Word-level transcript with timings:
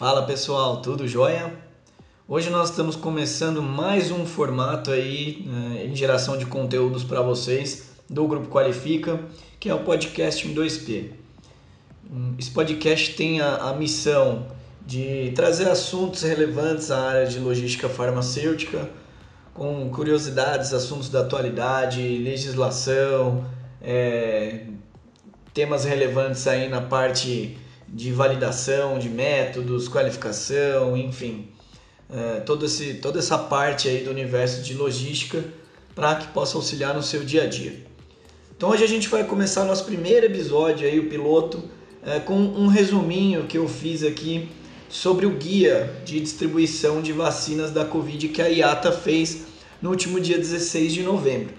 Fala 0.00 0.22
pessoal, 0.22 0.80
tudo 0.80 1.06
jóia? 1.06 1.52
Hoje 2.26 2.48
nós 2.48 2.70
estamos 2.70 2.96
começando 2.96 3.60
mais 3.60 4.10
um 4.10 4.24
formato 4.24 4.90
aí 4.90 5.44
né, 5.46 5.84
em 5.84 5.94
geração 5.94 6.38
de 6.38 6.46
conteúdos 6.46 7.04
para 7.04 7.20
vocês 7.20 7.90
do 8.08 8.26
Grupo 8.26 8.48
Qualifica, 8.48 9.20
que 9.60 9.68
é 9.68 9.74
o 9.74 9.80
podcast 9.80 10.48
em 10.48 10.54
2P. 10.54 11.10
Hum, 12.10 12.34
esse 12.38 12.50
podcast 12.50 13.14
tem 13.14 13.42
a, 13.42 13.56
a 13.56 13.74
missão 13.74 14.46
de 14.86 15.32
trazer 15.34 15.68
assuntos 15.68 16.22
relevantes 16.22 16.90
à 16.90 16.98
área 16.98 17.26
de 17.26 17.38
logística 17.38 17.86
farmacêutica, 17.86 18.88
com 19.52 19.90
curiosidades, 19.90 20.72
assuntos 20.72 21.10
da 21.10 21.20
atualidade, 21.20 22.00
legislação, 22.00 23.44
é, 23.82 24.64
temas 25.52 25.84
relevantes 25.84 26.46
aí 26.46 26.70
na 26.70 26.80
parte 26.80 27.58
de 27.92 28.12
validação 28.12 28.98
de 28.98 29.08
métodos, 29.08 29.88
qualificação, 29.88 30.96
enfim, 30.96 31.48
é, 32.08 32.40
todo 32.40 32.66
esse, 32.66 32.94
toda 32.94 33.18
essa 33.18 33.36
parte 33.36 33.88
aí 33.88 34.04
do 34.04 34.10
universo 34.10 34.62
de 34.62 34.74
logística 34.74 35.44
para 35.94 36.14
que 36.14 36.28
possa 36.28 36.56
auxiliar 36.56 36.94
no 36.94 37.02
seu 37.02 37.24
dia 37.24 37.44
a 37.44 37.46
dia. 37.46 37.84
Então 38.56 38.70
hoje 38.70 38.84
a 38.84 38.88
gente 38.88 39.08
vai 39.08 39.24
começar 39.24 39.64
nosso 39.64 39.84
primeiro 39.84 40.26
episódio 40.26 40.86
aí, 40.86 40.98
o 41.00 41.08
piloto, 41.08 41.62
é, 42.04 42.20
com 42.20 42.34
um 42.34 42.68
resuminho 42.68 43.46
que 43.46 43.58
eu 43.58 43.68
fiz 43.68 44.02
aqui 44.02 44.48
sobre 44.88 45.26
o 45.26 45.30
guia 45.30 45.94
de 46.04 46.20
distribuição 46.20 47.00
de 47.00 47.12
vacinas 47.12 47.70
da 47.70 47.84
Covid 47.84 48.28
que 48.28 48.42
a 48.42 48.46
IATA 48.48 48.92
fez 48.92 49.44
no 49.80 49.90
último 49.90 50.20
dia 50.20 50.36
16 50.36 50.92
de 50.92 51.02
novembro. 51.02 51.54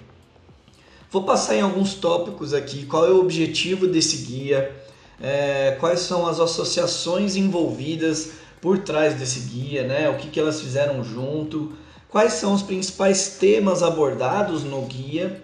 Vou 1.10 1.24
passar 1.24 1.56
em 1.56 1.62
alguns 1.62 1.94
tópicos 1.94 2.54
aqui, 2.54 2.86
qual 2.86 3.06
é 3.06 3.12
o 3.12 3.20
objetivo 3.20 3.88
desse 3.88 4.18
guia, 4.18 4.74
é, 5.22 5.78
quais 5.80 6.00
são 6.02 6.26
as 6.26 6.40
associações 6.40 7.36
envolvidas 7.36 8.32
por 8.60 8.80
trás 8.80 9.16
desse 9.16 9.42
guia, 9.42 9.84
né? 9.84 10.10
o 10.10 10.18
que, 10.18 10.30
que 10.30 10.40
elas 10.40 10.62
fizeram 10.62 11.04
junto, 11.04 11.74
quais 12.10 12.34
são 12.34 12.54
os 12.54 12.62
principais 12.62 13.38
temas 13.40 13.82
abordados 13.84 14.64
no 14.64 14.82
guia 14.84 15.42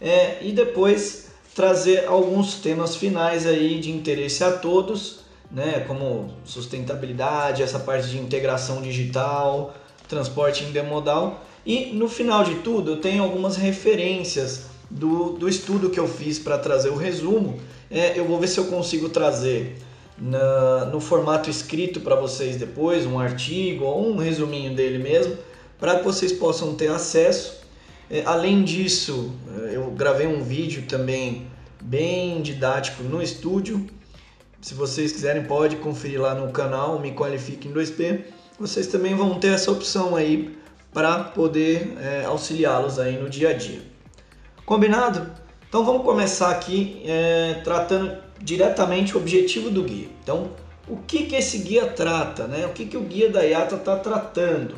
é, 0.00 0.38
e 0.40 0.52
depois 0.52 1.30
trazer 1.54 2.06
alguns 2.06 2.54
temas 2.54 2.96
finais 2.96 3.46
aí 3.46 3.80
de 3.80 3.90
interesse 3.90 4.42
a 4.44 4.52
todos, 4.52 5.20
né? 5.50 5.84
como 5.86 6.32
sustentabilidade, 6.44 7.62
essa 7.62 7.78
parte 7.78 8.08
de 8.08 8.18
integração 8.18 8.80
digital, 8.80 9.74
transporte 10.08 10.64
intermodal 10.64 11.44
e 11.64 11.92
no 11.92 12.08
final 12.08 12.42
de 12.42 12.56
tudo 12.56 12.92
eu 12.92 13.00
tenho 13.00 13.22
algumas 13.22 13.56
referências 13.56 14.69
do, 14.90 15.30
do 15.30 15.48
estudo 15.48 15.90
que 15.90 16.00
eu 16.00 16.08
fiz 16.08 16.38
para 16.38 16.58
trazer 16.58 16.88
o 16.88 16.96
resumo 16.96 17.58
é, 17.90 18.16
eu 18.16 18.24
vou 18.24 18.38
ver 18.38 18.46
se 18.46 18.58
eu 18.58 18.66
consigo 18.66 19.08
trazer 19.08 19.76
na, 20.16 20.84
no 20.86 21.00
formato 21.00 21.50
escrito 21.50 22.00
para 22.00 22.14
vocês 22.14 22.56
depois, 22.56 23.04
um 23.04 23.18
artigo 23.18 23.84
ou 23.84 24.12
um 24.12 24.16
resuminho 24.16 24.74
dele 24.76 24.98
mesmo, 24.98 25.36
para 25.78 25.98
que 25.98 26.04
vocês 26.04 26.32
possam 26.32 26.74
ter 26.76 26.88
acesso. 26.88 27.58
É, 28.08 28.22
além 28.24 28.62
disso, 28.62 29.32
é, 29.64 29.76
eu 29.76 29.90
gravei 29.90 30.28
um 30.28 30.40
vídeo 30.40 30.84
também 30.86 31.48
bem 31.82 32.40
didático 32.42 33.02
no 33.02 33.20
estúdio. 33.20 33.84
Se 34.60 34.74
vocês 34.74 35.10
quiserem, 35.10 35.42
pode 35.44 35.76
conferir 35.76 36.20
lá 36.20 36.32
no 36.32 36.52
canal 36.52 37.00
Me 37.00 37.12
Qualifique 37.12 37.66
em 37.66 37.72
2P. 37.72 38.20
Vocês 38.58 38.86
também 38.86 39.16
vão 39.16 39.40
ter 39.40 39.54
essa 39.54 39.72
opção 39.72 40.14
aí 40.14 40.56
para 40.92 41.24
poder 41.24 41.96
é, 41.98 42.24
auxiliá-los 42.24 43.00
aí 43.00 43.18
no 43.18 43.28
dia 43.28 43.50
a 43.50 43.52
dia. 43.52 43.80
Combinado? 44.70 45.28
Então 45.68 45.84
vamos 45.84 46.04
começar 46.04 46.48
aqui 46.48 47.02
é, 47.04 47.60
tratando 47.64 48.16
diretamente 48.40 49.16
o 49.16 49.20
objetivo 49.20 49.68
do 49.68 49.82
guia. 49.82 50.06
Então, 50.22 50.52
o 50.86 50.96
que, 50.96 51.24
que 51.24 51.34
esse 51.34 51.58
guia 51.58 51.88
trata? 51.88 52.46
Né? 52.46 52.66
O 52.66 52.68
que, 52.68 52.86
que 52.86 52.96
o 52.96 53.00
guia 53.00 53.28
da 53.28 53.42
IATA 53.42 53.74
está 53.74 53.96
tratando? 53.96 54.76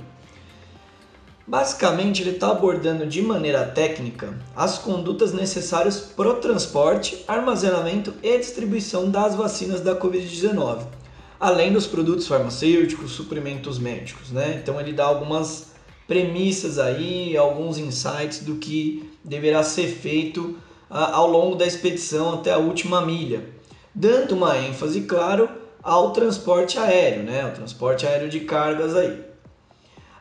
Basicamente, 1.46 2.22
ele 2.22 2.30
está 2.30 2.52
abordando 2.52 3.06
de 3.06 3.20
maneira 3.20 3.66
técnica 3.66 4.32
as 4.56 4.78
condutas 4.78 5.34
necessárias 5.34 6.00
para 6.00 6.30
o 6.30 6.34
transporte, 6.36 7.22
armazenamento 7.28 8.14
e 8.22 8.38
distribuição 8.38 9.10
das 9.10 9.34
vacinas 9.34 9.82
da 9.82 9.94
Covid-19, 9.94 10.86
além 11.38 11.70
dos 11.70 11.86
produtos 11.86 12.26
farmacêuticos, 12.26 13.12
suprimentos 13.12 13.78
médicos. 13.78 14.30
Né? 14.30 14.58
Então, 14.62 14.80
ele 14.80 14.94
dá 14.94 15.04
algumas 15.04 15.71
premissas 16.06 16.78
aí, 16.78 17.36
alguns 17.36 17.78
insights 17.78 18.40
do 18.40 18.56
que 18.56 19.08
deverá 19.24 19.62
ser 19.62 19.88
feito 19.88 20.56
ao 20.90 21.26
longo 21.26 21.56
da 21.56 21.66
expedição 21.66 22.34
até 22.34 22.52
a 22.52 22.58
última 22.58 23.00
milha, 23.00 23.48
dando 23.94 24.34
uma 24.34 24.58
ênfase, 24.58 25.02
claro, 25.02 25.48
ao 25.82 26.12
transporte 26.12 26.78
aéreo, 26.78 27.22
né? 27.22 27.46
o 27.46 27.52
transporte 27.52 28.06
aéreo 28.06 28.28
de 28.28 28.40
cargas 28.40 28.94
aí. 28.94 29.20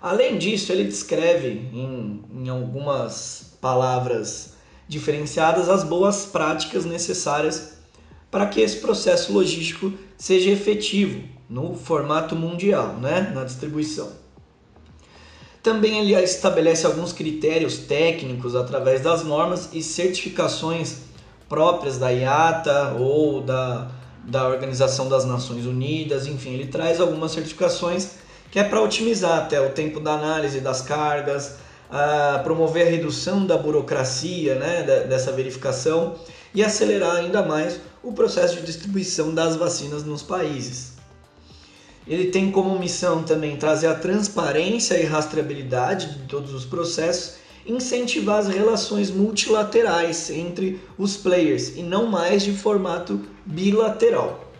Além 0.01 0.37
disso, 0.37 0.71
ele 0.71 0.85
descreve 0.85 1.49
em, 1.49 2.23
em 2.33 2.49
algumas 2.49 3.57
palavras 3.61 4.53
diferenciadas 4.87 5.69
as 5.69 5.83
boas 5.83 6.25
práticas 6.25 6.85
necessárias 6.85 7.77
para 8.31 8.47
que 8.47 8.61
esse 8.61 8.77
processo 8.77 9.31
logístico 9.31 9.93
seja 10.17 10.49
efetivo 10.49 11.21
no 11.49 11.75
formato 11.75 12.35
mundial, 12.35 12.93
né? 12.93 13.31
na 13.35 13.43
distribuição. 13.43 14.20
Também 15.61 15.99
ele 15.99 16.15
estabelece 16.23 16.85
alguns 16.85 17.13
critérios 17.13 17.77
técnicos 17.77 18.55
através 18.55 19.01
das 19.01 19.23
normas 19.23 19.69
e 19.73 19.83
certificações 19.83 20.97
próprias 21.47 21.97
da 21.97 22.09
IATA 22.09 22.95
ou 22.97 23.41
da, 23.41 23.91
da 24.23 24.47
Organização 24.47 25.07
das 25.07 25.25
Nações 25.25 25.65
Unidas, 25.65 26.25
enfim, 26.25 26.53
ele 26.53 26.67
traz 26.67 26.99
algumas 26.99 27.31
certificações 27.31 28.11
que 28.49 28.59
é 28.59 28.63
para 28.63 28.81
otimizar 28.81 29.39
até 29.39 29.61
o 29.61 29.69
tempo 29.69 29.99
da 29.99 30.13
análise 30.13 30.59
das 30.59 30.81
cargas, 30.81 31.55
promover 32.43 32.87
a 32.87 32.89
redução 32.89 33.45
da 33.45 33.57
burocracia 33.57 34.55
né, 34.55 34.83
dessa 35.07 35.31
verificação 35.31 36.15
e 36.53 36.63
acelerar 36.63 37.17
ainda 37.17 37.43
mais 37.43 37.79
o 38.03 38.11
processo 38.13 38.55
de 38.57 38.63
distribuição 38.63 39.33
das 39.33 39.55
vacinas 39.55 40.03
nos 40.03 40.21
países. 40.21 40.90
Ele 42.07 42.31
tem 42.31 42.51
como 42.51 42.79
missão 42.79 43.23
também 43.23 43.55
trazer 43.55 43.87
a 43.87 43.95
transparência 43.95 44.99
e 44.99 45.05
rastreabilidade 45.05 46.19
de 46.19 46.27
todos 46.27 46.53
os 46.53 46.65
processos, 46.65 47.35
incentivar 47.65 48.39
as 48.39 48.47
relações 48.47 49.11
multilaterais 49.11 50.29
entre 50.31 50.81
os 50.97 51.15
players 51.15 51.77
e 51.77 51.83
não 51.83 52.07
mais 52.07 52.43
de 52.43 52.53
formato 52.53 53.21
bilateral. 53.45 54.51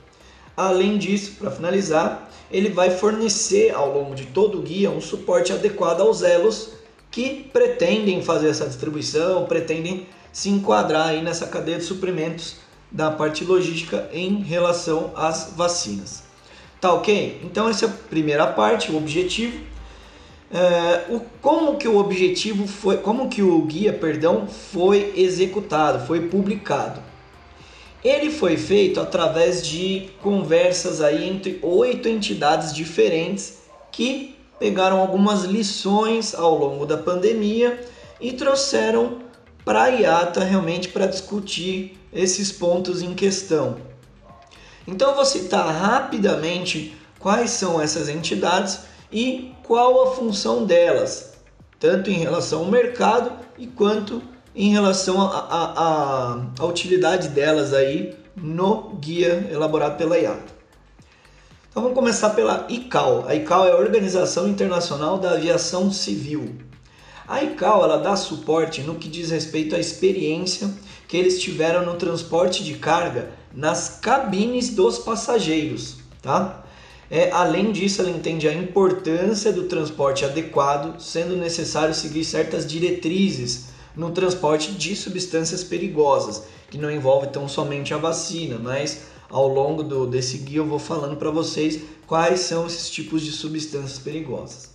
Além 0.55 0.97
disso, 0.97 1.33
para 1.39 1.49
finalizar, 1.49 2.29
ele 2.51 2.69
vai 2.69 2.91
fornecer 2.91 3.73
ao 3.73 3.91
longo 3.91 4.13
de 4.13 4.27
todo 4.27 4.59
o 4.59 4.61
guia 4.61 4.91
um 4.91 5.01
suporte 5.01 5.51
adequado 5.51 6.01
aos 6.01 6.21
elos 6.21 6.69
que 7.09 7.49
pretendem 7.51 8.21
fazer 8.21 8.49
essa 8.49 8.67
distribuição, 8.67 9.45
pretendem 9.45 10.05
se 10.31 10.49
enquadrar 10.49 11.07
aí 11.07 11.21
nessa 11.21 11.47
cadeia 11.47 11.77
de 11.77 11.83
suprimentos 11.83 12.57
da 12.91 13.09
parte 13.09 13.43
logística 13.43 14.09
em 14.13 14.41
relação 14.41 15.11
às 15.15 15.53
vacinas. 15.55 16.30
Tá 16.81 16.91
ok? 16.93 17.39
Então 17.43 17.69
essa 17.69 17.85
é 17.85 17.87
a 17.87 17.91
primeira 17.91 18.47
parte, 18.47 18.91
o 18.91 18.97
objetivo. 18.97 19.59
É, 20.51 21.05
o, 21.13 21.21
como 21.39 21.77
que 21.77 21.87
o 21.87 21.97
objetivo 21.97 22.67
foi, 22.67 22.97
como 22.97 23.29
que 23.29 23.43
o 23.43 23.61
guia, 23.61 23.93
perdão, 23.93 24.47
foi 24.47 25.13
executado, 25.15 26.05
foi 26.07 26.27
publicado? 26.27 26.99
Ele 28.03 28.31
foi 28.31 28.57
feito 28.57 28.99
através 28.99 29.65
de 29.65 30.09
conversas 30.23 31.01
aí 31.01 31.29
entre 31.29 31.59
oito 31.61 32.09
entidades 32.09 32.73
diferentes 32.73 33.59
que 33.91 34.35
pegaram 34.59 34.99
algumas 34.99 35.43
lições 35.43 36.33
ao 36.33 36.57
longo 36.57 36.87
da 36.87 36.97
pandemia 36.97 37.79
e 38.19 38.33
trouxeram 38.33 39.19
para 39.63 39.83
a 39.83 39.87
IATA 39.89 40.43
realmente 40.43 40.89
para 40.89 41.05
discutir 41.05 41.95
esses 42.11 42.51
pontos 42.51 43.03
em 43.03 43.13
questão. 43.13 43.90
Então 44.87 45.15
vou 45.15 45.25
citar 45.25 45.67
rapidamente 45.73 46.95
quais 47.19 47.51
são 47.51 47.79
essas 47.79 48.09
entidades 48.09 48.79
e 49.11 49.53
qual 49.63 50.03
a 50.03 50.15
função 50.15 50.65
delas, 50.65 51.33
tanto 51.79 52.09
em 52.09 52.19
relação 52.19 52.59
ao 52.61 52.71
mercado 52.71 53.31
e 53.57 53.67
quanto 53.67 54.21
em 54.55 54.71
relação 54.71 55.21
à 55.21 56.65
utilidade 56.65 57.29
delas 57.29 57.73
aí 57.73 58.15
no 58.35 58.95
guia 58.95 59.47
elaborado 59.51 59.97
pela 59.97 60.17
IATA. 60.17 60.61
Então 61.69 61.83
vamos 61.83 61.97
começar 61.97 62.31
pela 62.31 62.65
ICAO. 62.67 63.25
A 63.27 63.35
ICAO 63.35 63.65
é 63.65 63.71
a 63.71 63.77
Organização 63.77 64.47
Internacional 64.47 65.17
da 65.17 65.31
Aviação 65.31 65.91
Civil. 65.91 66.57
A 67.25 67.43
ICAO 67.43 67.83
ela 67.83 67.97
dá 67.97 68.15
suporte 68.17 68.81
no 68.81 68.95
que 68.95 69.07
diz 69.07 69.31
respeito 69.31 69.75
à 69.75 69.79
experiência 69.79 70.69
que 71.07 71.15
eles 71.15 71.39
tiveram 71.39 71.85
no 71.85 71.95
transporte 71.95 72.61
de 72.63 72.73
carga 72.73 73.31
nas 73.53 73.99
cabines 74.01 74.69
dos 74.69 74.99
passageiros, 74.99 75.97
tá? 76.21 76.63
É, 77.09 77.29
além 77.31 77.73
disso, 77.73 78.01
ela 78.01 78.09
entende 78.09 78.47
a 78.47 78.53
importância 78.53 79.51
do 79.51 79.63
transporte 79.63 80.23
adequado, 80.23 80.97
sendo 81.01 81.35
necessário 81.35 81.93
seguir 81.93 82.23
certas 82.23 82.65
diretrizes 82.65 83.65
no 83.95 84.11
transporte 84.11 84.71
de 84.71 84.95
substâncias 84.95 85.61
perigosas, 85.61 86.43
que 86.69 86.77
não 86.77 86.89
envolve 86.89 87.27
tão 87.27 87.49
somente 87.49 87.93
a 87.93 87.97
vacina, 87.97 88.57
mas 88.57 89.01
ao 89.29 89.47
longo 89.47 89.83
do, 89.83 90.07
desse 90.07 90.37
guia 90.37 90.59
eu 90.59 90.65
vou 90.65 90.79
falando 90.79 91.17
para 91.17 91.29
vocês 91.29 91.81
quais 92.07 92.41
são 92.41 92.65
esses 92.65 92.89
tipos 92.89 93.21
de 93.21 93.31
substâncias 93.31 93.99
perigosas. 93.99 94.69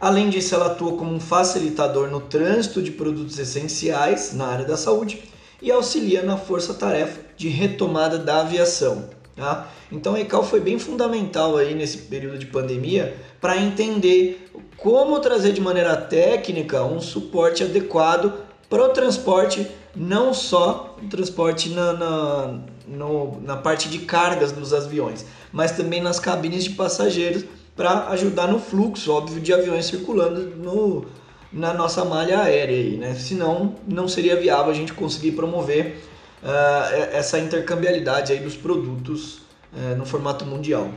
Além 0.00 0.30
disso, 0.30 0.54
ela 0.54 0.66
atua 0.66 0.96
como 0.96 1.12
um 1.12 1.20
facilitador 1.20 2.08
no 2.08 2.20
trânsito 2.20 2.80
de 2.80 2.92
produtos 2.92 3.38
essenciais 3.38 4.32
na 4.32 4.46
área 4.46 4.64
da 4.64 4.76
saúde 4.76 5.22
e 5.60 5.70
auxilia 5.70 6.22
na 6.22 6.36
força-tarefa 6.36 7.20
de 7.36 7.48
retomada 7.48 8.18
da 8.18 8.40
aviação. 8.40 9.10
Tá? 9.34 9.68
Então 9.90 10.14
a 10.14 10.20
ECAL 10.20 10.42
foi 10.42 10.60
bem 10.60 10.78
fundamental 10.78 11.56
aí 11.56 11.74
nesse 11.74 11.98
período 11.98 12.38
de 12.38 12.46
pandemia 12.46 13.16
para 13.40 13.56
entender 13.56 14.50
como 14.76 15.20
trazer 15.20 15.52
de 15.52 15.60
maneira 15.60 15.96
técnica 15.96 16.82
um 16.82 17.00
suporte 17.00 17.62
adequado 17.62 18.32
para 18.68 18.84
o 18.84 18.88
transporte, 18.88 19.66
não 19.94 20.34
só 20.34 20.96
o 21.02 21.06
transporte 21.08 21.70
na, 21.70 21.92
na, 21.92 22.58
no, 22.86 23.40
na 23.40 23.56
parte 23.56 23.88
de 23.88 24.00
cargas 24.00 24.52
dos 24.52 24.74
aviões, 24.74 25.24
mas 25.52 25.72
também 25.72 26.00
nas 26.00 26.20
cabines 26.20 26.64
de 26.64 26.70
passageiros 26.70 27.44
para 27.74 28.08
ajudar 28.08 28.48
no 28.48 28.58
fluxo, 28.58 29.12
óbvio, 29.12 29.40
de 29.40 29.52
aviões 29.52 29.86
circulando 29.86 30.56
no, 30.56 31.06
na 31.52 31.72
nossa 31.72 32.04
malha 32.04 32.40
aérea. 32.40 32.76
Aí, 32.76 32.96
né? 32.96 33.14
Senão, 33.14 33.76
não 33.86 34.08
seria 34.08 34.36
viável 34.36 34.70
a 34.70 34.74
gente 34.74 34.92
conseguir 34.92 35.32
promover 35.32 36.02
uh, 36.42 37.12
essa 37.12 37.38
intercambialidade 37.38 38.32
aí 38.32 38.40
dos 38.40 38.56
produtos 38.56 39.38
uh, 39.72 39.96
no 39.96 40.04
formato 40.04 40.44
mundial. 40.44 40.90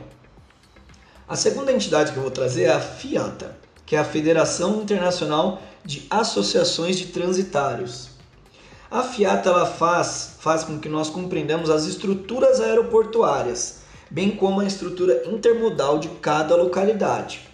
A 1.28 1.36
segunda 1.36 1.72
entidade 1.72 2.12
que 2.12 2.18
eu 2.18 2.22
vou 2.22 2.30
trazer 2.30 2.64
é 2.64 2.72
a 2.72 2.80
FIATA, 2.80 3.56
que 3.86 3.96
é 3.96 3.98
a 3.98 4.04
Federação 4.04 4.82
Internacional 4.82 5.62
de 5.84 6.06
Associações 6.10 6.98
de 6.98 7.06
Transitários. 7.06 8.10
A 8.90 9.02
FIATA 9.02 9.48
ela 9.48 9.66
faz, 9.66 10.36
faz 10.38 10.64
com 10.64 10.78
que 10.78 10.88
nós 10.88 11.08
compreendamos 11.08 11.70
as 11.70 11.86
estruturas 11.86 12.60
aeroportuárias 12.60 13.82
bem 14.12 14.30
como 14.30 14.60
a 14.60 14.66
estrutura 14.66 15.22
intermodal 15.26 15.98
de 15.98 16.08
cada 16.20 16.54
localidade. 16.54 17.48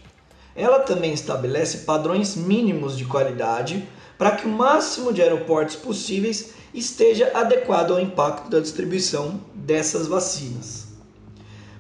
Ela 0.59 0.81
também 0.81 1.13
estabelece 1.13 1.79
padrões 1.79 2.35
mínimos 2.35 2.99
de 2.99 3.05
qualidade 3.05 3.89
para 4.19 4.33
que 4.33 4.45
o 4.45 4.51
máximo 4.51 5.13
de 5.13 5.23
aeroportos 5.23 5.77
possíveis 5.77 6.51
esteja 6.75 7.31
adequado 7.33 7.93
ao 7.93 8.01
impacto 8.01 8.51
da 8.51 8.59
distribuição 8.59 9.41
dessas 9.55 10.09
vacinas. 10.09 10.89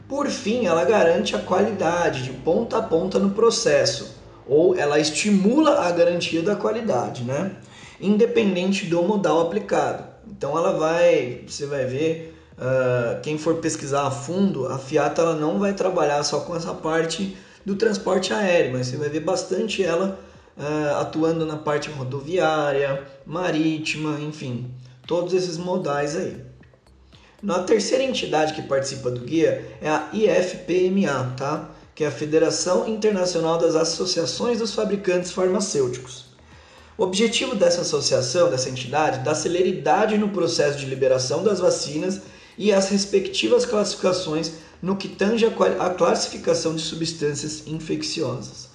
Por 0.09 0.29
fim, 0.29 0.67
ela 0.67 0.85
garante 0.85 1.35
a 1.35 1.41
qualidade 1.41 2.23
de 2.23 2.31
ponta 2.31 2.79
a 2.79 2.83
ponta 2.83 3.19
no 3.19 3.31
processo, 3.31 4.17
ou 4.47 4.77
ela 4.77 5.01
estimula 5.01 5.81
a 5.81 5.91
garantia 5.91 6.41
da 6.41 6.55
qualidade, 6.55 7.25
né? 7.25 7.57
Independente 8.01 8.87
do 8.87 9.03
modal 9.03 9.41
aplicado. 9.41 10.05
Então 10.31 10.57
ela 10.57 10.73
vai, 10.73 11.43
você 11.47 11.67
vai 11.67 11.85
ver 11.85 12.37
Uh, 12.59 13.21
quem 13.23 13.39
for 13.39 13.59
pesquisar 13.59 14.09
a 14.09 14.11
fundo, 14.11 14.67
a 14.67 14.79
Fiat 14.79 15.21
ela 15.21 15.37
não 15.37 15.61
vai 15.61 15.75
trabalhar 15.75 16.25
só 16.25 16.41
com 16.41 16.57
essa 16.57 16.75
parte 16.75 17.37
do 17.69 17.77
transporte 17.77 18.33
aéreo, 18.33 18.73
mas 18.73 18.87
você 18.87 18.97
vai 18.97 19.11
ver 19.11 19.21
bastante 19.21 19.85
ela 19.85 20.19
uh, 20.57 20.97
atuando 21.01 21.45
na 21.45 21.57
parte 21.59 21.91
rodoviária, 21.91 23.07
marítima, 23.27 24.19
enfim, 24.21 24.71
todos 25.07 25.35
esses 25.35 25.59
modais 25.59 26.17
aí. 26.17 26.39
Na 27.43 27.63
terceira 27.63 28.03
entidade 28.03 28.55
que 28.55 28.63
participa 28.63 29.11
do 29.11 29.21
guia 29.21 29.77
é 29.83 29.89
a 29.89 30.09
IFPMA, 30.15 31.35
tá? 31.37 31.69
que 31.95 32.05
é 32.05 32.07
a 32.07 32.11
Federação 32.11 32.89
Internacional 32.89 33.59
das 33.59 33.77
Associações 33.77 34.59
dos 34.59 34.75
Fabricantes 34.75 35.31
Farmacêuticos. 35.31 36.25
O 36.97 37.03
objetivo 37.03 37.55
dessa 37.55 37.83
associação, 37.83 38.51
dessa 38.51 38.71
entidade, 38.71 39.19
é 39.19 39.23
dar 39.23 39.35
celeridade 39.35 40.17
no 40.17 40.31
processo 40.31 40.79
de 40.79 40.87
liberação 40.87 41.45
das 41.45 41.61
vacinas 41.61 42.23
e 42.57 42.73
as 42.73 42.89
respectivas 42.89 43.67
classificações 43.67 44.53
no 44.81 44.97
que 44.97 45.09
tange 45.09 45.45
a 45.45 45.91
classificação 45.91 46.75
de 46.75 46.83
substâncias 46.83 47.67
infecciosas. 47.67 48.69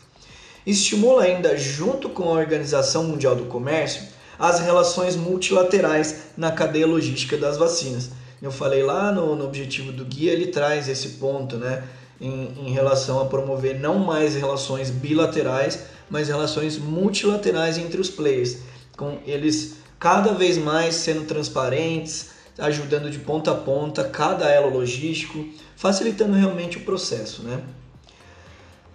Estimula 0.65 1.23
ainda, 1.23 1.57
junto 1.57 2.09
com 2.09 2.23
a 2.23 2.39
Organização 2.39 3.03
Mundial 3.03 3.35
do 3.35 3.45
Comércio, 3.45 4.03
as 4.39 4.59
relações 4.59 5.15
multilaterais 5.15 6.15
na 6.38 6.51
cadeia 6.51 6.88
logística 6.88 7.38
das 7.38 7.57
vacinas. 7.57 8.11
Eu 8.41 8.51
falei 8.51 8.83
lá 8.83 9.11
no, 9.11 9.35
no 9.35 9.45
objetivo 9.45 9.91
do 9.91 10.05
guia, 10.05 10.31
ele 10.31 10.47
traz 10.47 10.89
esse 10.89 11.09
ponto, 11.09 11.57
né, 11.57 11.83
em, 12.19 12.67
em 12.67 12.71
relação 12.71 13.19
a 13.19 13.25
promover 13.25 13.79
não 13.79 13.99
mais 13.99 14.35
relações 14.35 14.89
bilaterais, 14.89 15.79
mas 16.09 16.27
relações 16.27 16.77
multilaterais 16.77 17.77
entre 17.77 17.99
os 17.99 18.09
players, 18.09 18.57
com 18.97 19.17
eles 19.25 19.75
cada 19.99 20.33
vez 20.33 20.57
mais 20.57 20.95
sendo 20.95 21.25
transparentes, 21.25 22.31
ajudando 22.57 23.09
de 23.09 23.19
ponta 23.19 23.51
a 23.51 23.56
ponta 23.56 24.03
cada 24.03 24.49
elo 24.49 24.69
logístico, 24.69 25.45
facilitando 25.75 26.33
realmente 26.33 26.77
o 26.77 26.81
processo. 26.81 27.43
Né? 27.43 27.61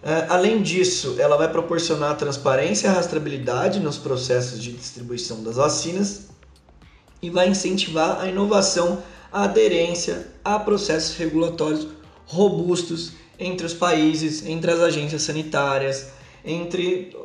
É, 0.02 0.26
além 0.28 0.62
disso, 0.62 1.16
ela 1.18 1.36
vai 1.36 1.50
proporcionar 1.50 2.16
transparência 2.16 2.88
e 2.88 2.90
rastreabilidade 2.90 3.80
nos 3.80 3.98
processos 3.98 4.62
de 4.62 4.72
distribuição 4.72 5.42
das 5.42 5.56
vacinas 5.56 6.28
e 7.20 7.30
vai 7.30 7.48
incentivar 7.48 8.20
a 8.20 8.28
inovação, 8.28 9.02
a 9.32 9.44
aderência 9.44 10.28
a 10.44 10.58
processos 10.58 11.16
regulatórios 11.16 11.88
robustos 12.26 13.12
entre 13.38 13.66
os 13.66 13.74
países, 13.74 14.46
entre 14.46 14.70
as 14.70 14.80
agências 14.80 15.22
sanitárias, 15.22 16.08
entre 16.44 17.16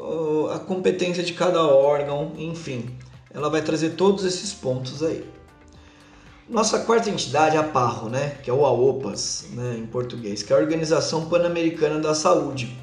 a 0.54 0.60
competência 0.60 1.24
de 1.24 1.34
cada 1.34 1.64
órgão, 1.64 2.34
enfim. 2.38 2.90
Ela 3.34 3.50
vai 3.50 3.62
trazer 3.62 3.92
todos 3.92 4.26
esses 4.26 4.54
pontos 4.54 5.02
aí. 5.02 5.24
Nossa 6.54 6.78
quarta 6.82 7.10
entidade 7.10 7.56
é 7.56 7.60
a 7.60 7.64
PARRO, 7.64 8.10
né, 8.10 8.38
que 8.44 8.48
é 8.48 8.54
o 8.54 8.64
AOPAS 8.64 9.46
né, 9.54 9.76
em 9.76 9.88
português, 9.88 10.44
que 10.44 10.54
é 10.54 10.56
a 10.56 10.60
Organização 10.60 11.26
Pan-Americana 11.26 12.00
da 12.00 12.14
Saúde. 12.14 12.78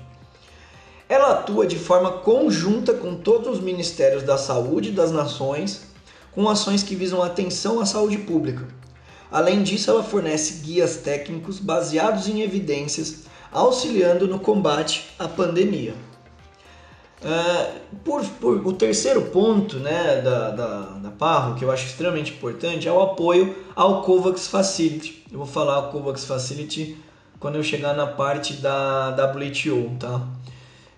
Ela 1.08 1.34
atua 1.34 1.68
de 1.68 1.78
forma 1.78 2.10
conjunta 2.10 2.92
com 2.92 3.14
todos 3.14 3.58
os 3.58 3.60
ministérios 3.60 4.24
da 4.24 4.36
saúde 4.36 4.90
das 4.90 5.12
nações, 5.12 5.82
com 6.32 6.48
ações 6.48 6.82
que 6.82 6.96
visam 6.96 7.22
atenção 7.22 7.78
à 7.78 7.86
saúde 7.86 8.18
pública. 8.18 8.66
Além 9.30 9.62
disso, 9.62 9.88
ela 9.88 10.02
fornece 10.02 10.64
guias 10.64 10.96
técnicos 10.96 11.60
baseados 11.60 12.26
em 12.26 12.40
evidências, 12.40 13.20
auxiliando 13.52 14.26
no 14.26 14.40
combate 14.40 15.14
à 15.16 15.28
pandemia. 15.28 15.94
Uh, 17.22 17.80
por, 18.02 18.24
por, 18.24 18.66
o 18.66 18.72
terceiro 18.72 19.20
ponto 19.26 19.76
né, 19.76 20.22
da, 20.22 20.50
da, 20.50 20.80
da 20.98 21.10
Parro, 21.10 21.54
que 21.54 21.64
eu 21.64 21.70
acho 21.70 21.84
extremamente 21.86 22.32
importante, 22.32 22.88
é 22.88 22.92
o 22.92 23.00
apoio 23.00 23.54
ao 23.76 24.02
COVAX 24.02 24.46
Facility. 24.46 25.22
Eu 25.30 25.38
vou 25.38 25.46
falar 25.46 25.80
o 25.80 25.90
COVAX 25.90 26.24
Facility 26.24 26.96
quando 27.38 27.56
eu 27.56 27.62
chegar 27.62 27.94
na 27.94 28.06
parte 28.06 28.54
da 28.54 29.10
WTO, 29.10 29.96
tá? 29.98 30.26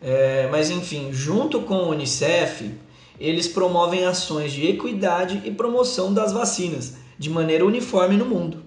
É, 0.01 0.49
mas 0.51 0.71
enfim, 0.71 1.13
junto 1.13 1.63
com 1.63 1.75
o 1.75 1.91
Unicef, 1.91 2.73
eles 3.19 3.47
promovem 3.47 4.05
ações 4.05 4.53
de 4.53 4.67
equidade 4.67 5.43
e 5.45 5.51
promoção 5.51 6.13
das 6.13 6.33
vacinas 6.33 6.97
de 7.19 7.31
maneira 7.31 7.65
uniforme 7.65 8.17
no 8.17 8.27
mundo. 8.27 8.63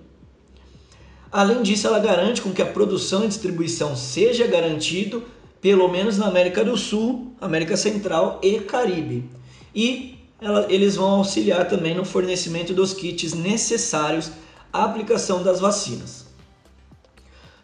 Além 1.31 1.61
disso, 1.61 1.87
ela 1.87 1.99
garante 1.99 2.41
com 2.41 2.53
que 2.53 2.61
a 2.61 2.65
produção 2.65 3.25
e 3.25 3.27
distribuição 3.27 3.95
seja 3.95 4.47
garantido 4.47 5.23
pelo 5.65 5.87
menos 5.87 6.15
na 6.19 6.27
América 6.27 6.63
do 6.63 6.77
Sul, 6.77 7.31
América 7.41 7.75
Central 7.75 8.39
e 8.43 8.59
Caribe. 8.59 9.27
E 9.73 10.19
ela, 10.39 10.71
eles 10.71 10.95
vão 10.95 11.09
auxiliar 11.09 11.67
também 11.67 11.95
no 11.95 12.05
fornecimento 12.05 12.71
dos 12.71 12.93
kits 12.93 13.33
necessários 13.33 14.31
à 14.71 14.83
aplicação 14.83 15.41
das 15.41 15.59
vacinas. 15.59 16.27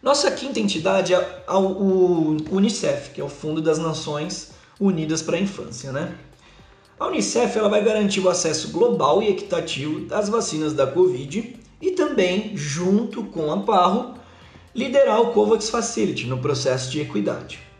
Nossa 0.02 0.32
quinta 0.32 0.58
entidade 0.58 1.14
é 1.14 1.18
o 1.48 2.36
Unicef, 2.50 3.10
que 3.10 3.20
é 3.20 3.24
o 3.24 3.28
Fundo 3.28 3.62
das 3.62 3.78
Nações 3.78 4.50
Unidas 4.80 5.22
para 5.22 5.36
a 5.36 5.40
Infância. 5.40 5.92
Né? 5.92 6.12
A 6.98 7.06
Unicef 7.06 7.56
ela 7.56 7.68
vai 7.68 7.84
garantir 7.84 8.18
o 8.18 8.28
acesso 8.28 8.72
global 8.72 9.22
e 9.22 9.28
equitativo 9.28 10.00
das 10.06 10.28
vacinas 10.28 10.72
da 10.72 10.88
Covid 10.88 11.54
e 11.80 11.92
também, 11.92 12.56
junto 12.56 13.22
com 13.22 13.52
a 13.52 13.60
Parro, 13.60 14.14
liderar 14.74 15.20
o 15.20 15.30
COVAX 15.30 15.70
Facility 15.70 16.26
no 16.26 16.38
processo 16.38 16.90
de 16.90 17.00
equidade. 17.00 17.70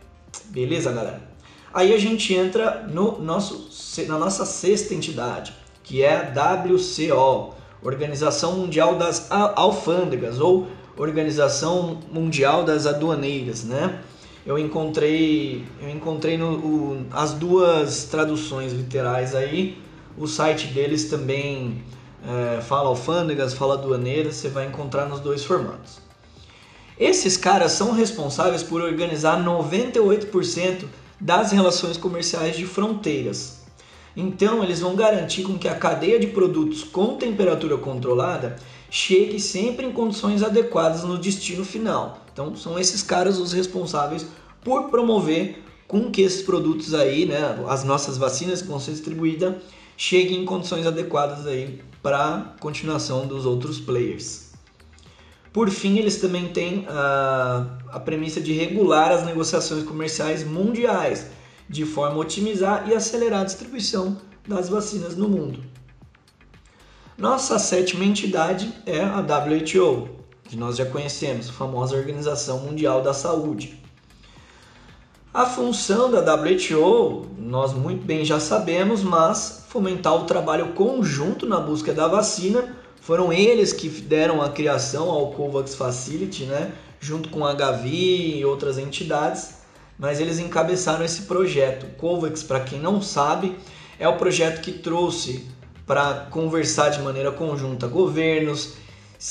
Beleza, 0.45 0.91
galera? 0.91 1.21
Aí 1.73 1.93
a 1.93 1.97
gente 1.97 2.33
entra 2.33 2.87
no 2.87 3.19
nosso, 3.19 3.69
na 4.07 4.19
nossa 4.19 4.45
sexta 4.45 4.93
entidade, 4.93 5.53
que 5.83 6.03
é 6.03 6.15
a 6.15 6.63
WCO, 6.63 7.55
Organização 7.81 8.53
Mundial 8.53 8.95
das 8.95 9.27
Alfândegas, 9.31 10.39
ou 10.39 10.67
Organização 10.95 11.99
Mundial 12.11 12.63
das 12.63 12.85
Aduaneiras, 12.85 13.63
né? 13.63 13.99
Eu 14.45 14.59
encontrei, 14.59 15.65
eu 15.81 15.89
encontrei 15.89 16.37
no, 16.37 16.51
o, 16.57 17.05
as 17.11 17.33
duas 17.33 18.05
traduções 18.05 18.73
literais 18.73 19.33
aí. 19.33 19.81
O 20.17 20.27
site 20.27 20.67
deles 20.67 21.05
também 21.05 21.81
é, 22.27 22.61
fala 22.61 22.89
alfândegas, 22.89 23.53
fala 23.53 23.75
aduaneiras, 23.75 24.35
você 24.35 24.49
vai 24.49 24.67
encontrar 24.67 25.05
nos 25.05 25.19
dois 25.21 25.43
formatos. 25.43 26.02
Esses 26.99 27.37
caras 27.37 27.71
são 27.71 27.91
responsáveis 27.91 28.63
por 28.63 28.81
organizar 28.81 29.43
98% 29.43 30.85
das 31.19 31.51
relações 31.51 31.97
comerciais 31.97 32.55
de 32.55 32.65
fronteiras. 32.65 33.63
Então, 34.15 34.63
eles 34.63 34.79
vão 34.79 34.95
garantir 34.95 35.43
com 35.43 35.57
que 35.57 35.67
a 35.67 35.75
cadeia 35.75 36.19
de 36.19 36.27
produtos 36.27 36.83
com 36.83 37.15
temperatura 37.15 37.77
controlada 37.77 38.57
chegue 38.93 39.39
sempre 39.39 39.87
em 39.87 39.91
condições 39.91 40.43
adequadas 40.43 41.03
no 41.03 41.17
destino 41.17 41.65
final. 41.65 42.19
Então 42.31 42.55
são 42.55 42.77
esses 42.77 43.01
caras 43.01 43.39
os 43.39 43.51
responsáveis 43.51 44.23
por 44.63 44.91
promover 44.91 45.63
com 45.87 46.11
que 46.11 46.21
esses 46.21 46.43
produtos 46.43 46.93
aí, 46.93 47.25
né, 47.25 47.63
as 47.67 47.83
nossas 47.83 48.19
vacinas 48.19 48.61
que 48.61 48.67
vão 48.67 48.79
ser 48.79 48.91
distribuídas, 48.91 49.55
cheguem 49.97 50.43
em 50.43 50.45
condições 50.45 50.85
adequadas 50.85 51.47
aí 51.47 51.81
para 52.03 52.55
continuação 52.59 53.25
dos 53.25 53.47
outros 53.47 53.79
players. 53.79 54.52
Por 55.53 55.69
fim, 55.69 55.99
eles 55.99 56.19
também 56.19 56.47
têm 56.47 56.87
a, 56.89 57.67
a 57.91 57.99
premissa 57.99 58.41
de 58.41 58.51
regular 58.53 59.11
as 59.11 59.23
negociações 59.23 59.83
comerciais 59.83 60.43
mundiais, 60.43 61.27
de 61.69 61.85
forma 61.85 62.15
a 62.15 62.19
otimizar 62.19 62.89
e 62.89 62.95
acelerar 62.95 63.41
a 63.41 63.45
distribuição 63.45 64.17
das 64.47 64.67
vacinas 64.67 65.15
no 65.15 65.29
mundo. 65.29 65.63
Nossa 67.15 67.59
sétima 67.59 68.03
entidade 68.03 68.73
é 68.87 69.01
a 69.03 69.19
WHO, 69.19 70.09
que 70.45 70.57
nós 70.57 70.75
já 70.75 70.87
conhecemos, 70.87 71.47
a 71.47 71.53
famosa 71.53 71.95
Organização 71.95 72.61
Mundial 72.61 73.03
da 73.03 73.13
Saúde. 73.13 73.79
A 75.31 75.45
função 75.45 76.09
da 76.09 76.35
WHO, 76.35 77.27
nós 77.37 77.73
muito 77.73 78.03
bem 78.03 78.25
já 78.25 78.39
sabemos, 78.39 79.03
mas 79.03 79.65
fomentar 79.69 80.15
o 80.15 80.25
trabalho 80.25 80.73
conjunto 80.73 81.45
na 81.45 81.59
busca 81.59 81.93
da 81.93 82.07
vacina 82.07 82.75
foram 83.05 83.33
eles 83.33 83.73
que 83.73 83.89
deram 83.89 84.41
a 84.41 84.49
criação 84.49 85.09
ao 85.09 85.31
COVAX 85.31 85.75
Facility, 85.75 86.45
né? 86.45 86.71
junto 87.01 87.27
com 87.27 87.45
a 87.45 87.53
Gavi 87.53 88.37
e 88.37 88.45
outras 88.45 88.77
entidades, 88.77 89.55
mas 89.99 90.21
eles 90.21 90.39
encabeçaram 90.39 91.03
esse 91.03 91.23
projeto. 91.23 91.83
O 91.83 91.89
COVAX, 91.95 92.43
para 92.43 92.61
quem 92.61 92.79
não 92.79 93.01
sabe, 93.01 93.57
é 93.99 94.07
o 94.07 94.15
projeto 94.15 94.61
que 94.61 94.71
trouxe 94.71 95.45
para 95.85 96.27
conversar 96.31 96.89
de 96.89 97.01
maneira 97.01 97.29
conjunta 97.29 97.87
governos, 97.87 98.75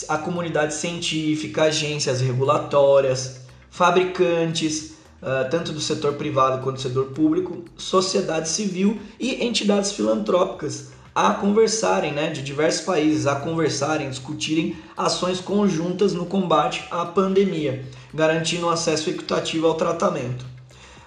a 0.07 0.19
comunidade 0.19 0.75
científica, 0.75 1.65
agências 1.65 2.21
regulatórias, 2.21 3.41
fabricantes, 3.71 4.97
ah, 5.23 5.49
tanto 5.51 5.73
do 5.73 5.81
setor 5.81 6.13
privado 6.15 6.63
quanto 6.63 6.77
do 6.77 6.83
setor 6.83 7.07
público, 7.07 7.65
sociedade 7.79 8.51
civil 8.51 9.01
e 9.19 9.43
entidades 9.43 9.93
filantrópicas 9.93 10.93
a 11.15 11.35
conversarem, 11.35 12.13
né, 12.13 12.31
de 12.31 12.43
diversos 12.43 12.83
países, 12.83 13.27
a 13.27 13.37
conversarem, 13.37 14.09
discutirem 14.09 14.77
ações 14.97 15.41
conjuntas 15.41 16.15
no 16.15 16.25
combate 16.25 16.85
à 16.91 17.05
pandemia, 17.05 17.85
garantindo 18.15 18.69
acesso 18.69 19.11
equitativo 19.11 19.67
ao 19.67 19.75
tratamento. 19.75 20.45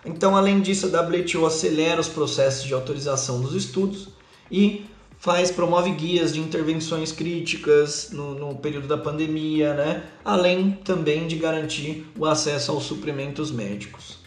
Então, 0.06 0.38
além 0.38 0.62
disso, 0.62 0.92
a 0.96 1.02
WHO 1.02 1.46
acelera 1.46 2.00
os 2.00 2.08
processos 2.08 2.64
de 2.64 2.74
autorização 2.74 3.42
dos 3.42 3.56
estudos 3.56 4.10
e 4.52 4.86
faz 5.18 5.50
promove 5.50 5.90
guias 5.92 6.32
de 6.32 6.40
intervenções 6.40 7.12
críticas 7.12 8.10
no, 8.12 8.36
no, 8.36 8.56
período 8.56 8.88
da 8.88 8.98
pandemia, 8.98 9.74
né? 9.74 10.04
além 10.24 10.74
também 10.84 11.26
de 11.26 11.36
garantir 11.36 12.06
o 12.16 12.28
acesso 12.28 12.72
aos 12.72 12.84
suprimentos 12.84 13.50
médicos. 13.50 14.20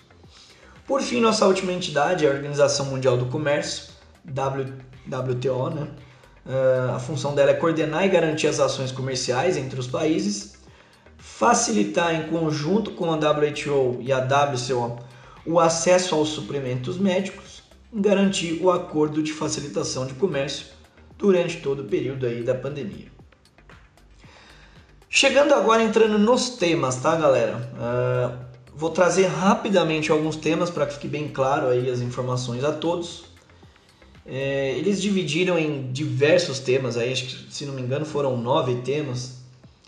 Por 0.85 1.01
fim, 1.03 1.21
nossa 1.21 1.47
última 1.47 1.73
entidade 1.73 2.27
é 2.27 2.29
a 2.29 2.35
Organização 2.35 2.87
Mundial 2.87 3.17
do 3.17 3.27
Comércio, 3.27 3.93
WTO, 5.09 5.71
né? 5.71 5.89
Uh, 6.47 6.95
a 6.95 6.99
função 6.99 7.35
dela 7.35 7.51
é 7.51 7.55
coordenar 7.55 8.05
e 8.05 8.09
garantir 8.09 8.47
as 8.47 8.59
ações 8.59 8.91
comerciais 8.91 9.57
entre 9.57 9.79
os 9.79 9.87
países, 9.87 10.55
facilitar 11.19 12.15
em 12.15 12.29
conjunto 12.29 12.93
com 12.93 13.13
a 13.13 13.17
WHO 13.17 13.99
e 14.01 14.13
a 14.13 14.19
WCO 14.19 14.99
o 15.45 15.59
acesso 15.59 16.15
aos 16.15 16.29
suprimentos 16.29 16.99
médicos, 16.99 17.63
garantir 17.93 18.61
o 18.63 18.71
acordo 18.71 19.23
de 19.23 19.33
facilitação 19.33 20.07
de 20.07 20.15
comércio 20.15 20.67
durante 21.17 21.61
todo 21.61 21.81
o 21.81 21.85
período 21.85 22.27
aí 22.27 22.43
da 22.43 22.55
pandemia. 22.55 23.09
Chegando 25.09 25.55
agora 25.55 25.83
entrando 25.83 26.19
nos 26.19 26.51
temas, 26.51 26.97
tá, 26.97 27.17
galera? 27.17 27.57
Uh, 27.75 28.39
vou 28.75 28.91
trazer 28.91 29.27
rapidamente 29.27 30.13
alguns 30.13 30.37
temas 30.37 30.69
para 30.69 30.87
que 30.87 30.95
fique 30.95 31.09
bem 31.09 31.29
claro 31.29 31.69
aí 31.69 31.91
as 31.91 32.01
informações 32.01 32.63
a 32.63 32.73
todos. 32.73 33.25
É, 34.31 34.75
eles 34.77 35.01
dividiram 35.01 35.59
em 35.59 35.91
diversos 35.91 36.59
temas, 36.59 36.99
aí, 36.99 37.11
acho 37.11 37.25
que, 37.25 37.53
se 37.53 37.65
não 37.65 37.73
me 37.73 37.81
engano 37.81 38.05
foram 38.05 38.37
nove 38.37 38.75
temas. 38.83 39.39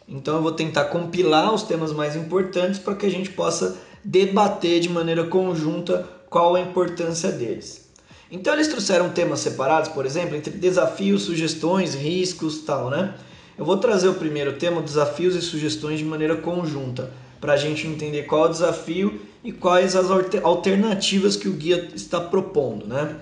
Então 0.09 0.37
eu 0.37 0.43
vou 0.43 0.53
tentar 0.53 0.87
compilar 0.87 1.53
os 1.53 1.63
temas 1.63 1.93
mais 1.93 2.17
importantes 2.17 2.81
para 2.81 2.95
que 2.95 3.05
a 3.05 3.11
gente 3.11 3.31
possa 3.31 3.77
debater 4.03 4.81
de 4.81 4.89
maneira 4.89 5.25
conjunta 5.25 6.09
qual 6.31 6.57
a 6.57 6.61
importância 6.61 7.31
deles. 7.31 7.91
Então 8.31 8.55
eles 8.55 8.69
trouxeram 8.69 9.11
temas 9.11 9.41
separados, 9.41 9.91
por 9.91 10.07
exemplo, 10.07 10.35
entre 10.37 10.53
desafios, 10.53 11.23
sugestões, 11.23 11.95
riscos, 11.95 12.61
tal, 12.61 12.89
né? 12.89 13.15
Eu 13.59 13.65
vou 13.65 13.77
trazer 13.77 14.09
o 14.09 14.15
primeiro 14.15 14.55
tema, 14.55 14.81
desafios 14.81 15.35
e 15.35 15.43
sugestões 15.43 15.99
de 15.99 16.05
maneira 16.05 16.37
conjunta, 16.37 17.11
para 17.41 17.53
a 17.53 17.57
gente 17.57 17.87
entender 17.87 18.23
qual 18.23 18.47
é 18.47 18.49
o 18.49 18.53
desafio 18.53 19.21
e 19.45 19.53
quais 19.53 19.95
as 19.95 20.11
alternativas 20.43 21.37
que 21.37 21.49
o 21.49 21.53
guia 21.53 21.91
está 21.95 22.21
propondo, 22.21 22.87
né? 22.87 23.17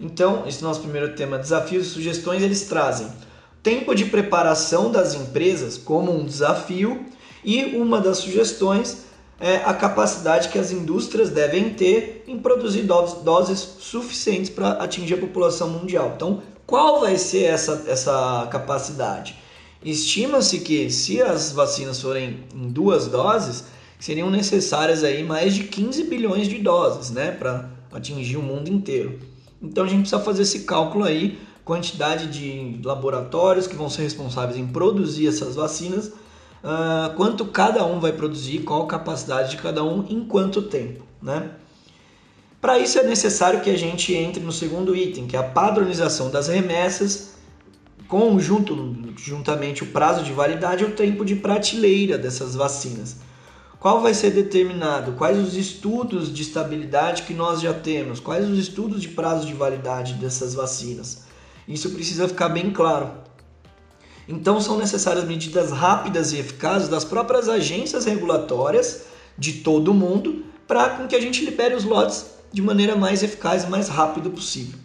Então, 0.00 0.44
esse 0.46 0.62
nosso 0.62 0.80
primeiro 0.80 1.14
tema, 1.14 1.38
desafios 1.38 1.86
e 1.86 1.90
sugestões, 1.90 2.42
eles 2.42 2.62
trazem 2.62 3.08
tempo 3.64 3.94
de 3.94 4.04
preparação 4.04 4.92
das 4.92 5.14
empresas 5.14 5.78
como 5.78 6.12
um 6.12 6.26
desafio 6.26 7.06
e 7.42 7.76
uma 7.76 7.98
das 7.98 8.18
sugestões 8.18 9.04
é 9.40 9.56
a 9.56 9.72
capacidade 9.72 10.50
que 10.50 10.58
as 10.58 10.70
indústrias 10.70 11.30
devem 11.30 11.70
ter 11.70 12.24
em 12.28 12.38
produzir 12.38 12.82
doses 12.82 13.58
suficientes 13.80 14.50
para 14.50 14.72
atingir 14.72 15.14
a 15.14 15.18
população 15.18 15.70
mundial. 15.70 16.12
Então, 16.14 16.42
qual 16.66 17.00
vai 17.00 17.16
ser 17.16 17.44
essa, 17.44 17.84
essa 17.88 18.46
capacidade? 18.50 19.36
Estima-se 19.82 20.60
que 20.60 20.90
se 20.90 21.20
as 21.20 21.52
vacinas 21.52 22.00
forem 22.00 22.44
em 22.54 22.68
duas 22.68 23.06
doses, 23.06 23.64
seriam 23.98 24.30
necessárias 24.30 25.02
aí 25.02 25.22
mais 25.22 25.54
de 25.54 25.64
15 25.64 26.04
bilhões 26.04 26.48
de 26.48 26.58
doses, 26.58 27.10
né, 27.10 27.30
para 27.32 27.70
atingir 27.92 28.36
o 28.36 28.42
mundo 28.42 28.68
inteiro. 28.68 29.18
Então 29.64 29.84
a 29.84 29.86
gente 29.86 30.00
precisa 30.00 30.20
fazer 30.20 30.42
esse 30.42 30.60
cálculo 30.60 31.04
aí, 31.04 31.38
quantidade 31.64 32.26
de 32.26 32.80
laboratórios 32.84 33.66
que 33.66 33.74
vão 33.74 33.88
ser 33.88 34.02
responsáveis 34.02 34.58
em 34.58 34.66
produzir 34.66 35.28
essas 35.28 35.56
vacinas, 35.56 36.08
uh, 36.08 37.14
quanto 37.16 37.46
cada 37.46 37.84
um 37.86 37.98
vai 37.98 38.12
produzir, 38.12 38.60
qual 38.60 38.82
a 38.82 38.86
capacidade 38.86 39.52
de 39.52 39.56
cada 39.56 39.82
um, 39.82 40.04
em 40.08 40.24
quanto 40.24 40.62
tempo, 40.62 41.04
né? 41.22 41.50
Para 42.60 42.78
isso 42.78 42.98
é 42.98 43.02
necessário 43.02 43.60
que 43.60 43.68
a 43.68 43.76
gente 43.76 44.14
entre 44.14 44.42
no 44.42 44.52
segundo 44.52 44.96
item, 44.96 45.26
que 45.26 45.36
é 45.36 45.38
a 45.38 45.42
padronização 45.42 46.30
das 46.30 46.48
remessas, 46.48 47.34
conjunto, 48.08 48.96
juntamente 49.18 49.82
o 49.82 49.86
prazo 49.86 50.22
de 50.22 50.32
validade 50.32 50.82
e 50.82 50.86
o 50.86 50.92
tempo 50.92 51.24
de 51.24 51.36
prateleira 51.36 52.16
dessas 52.16 52.54
vacinas. 52.54 53.16
Qual 53.84 54.00
vai 54.00 54.14
ser 54.14 54.30
determinado? 54.30 55.12
Quais 55.12 55.38
os 55.38 55.54
estudos 55.54 56.32
de 56.32 56.40
estabilidade 56.40 57.24
que 57.24 57.34
nós 57.34 57.60
já 57.60 57.74
temos? 57.74 58.18
Quais 58.18 58.48
os 58.48 58.58
estudos 58.58 59.02
de 59.02 59.08
prazo 59.08 59.46
de 59.46 59.52
validade 59.52 60.14
dessas 60.14 60.54
vacinas? 60.54 61.24
Isso 61.68 61.90
precisa 61.90 62.26
ficar 62.26 62.48
bem 62.48 62.70
claro. 62.70 63.10
Então 64.26 64.58
são 64.58 64.78
necessárias 64.78 65.26
medidas 65.26 65.70
rápidas 65.70 66.32
e 66.32 66.38
eficazes 66.38 66.88
das 66.88 67.04
próprias 67.04 67.46
agências 67.46 68.06
regulatórias 68.06 69.02
de 69.36 69.52
todo 69.60 69.88
o 69.88 69.94
mundo 69.94 70.46
para 70.66 71.06
que 71.06 71.14
a 71.14 71.20
gente 71.20 71.44
libere 71.44 71.74
os 71.74 71.84
lotes 71.84 72.24
de 72.50 72.62
maneira 72.62 72.96
mais 72.96 73.22
eficaz 73.22 73.64
e 73.64 73.66
mais 73.66 73.88
rápida 73.88 74.30
possível. 74.30 74.78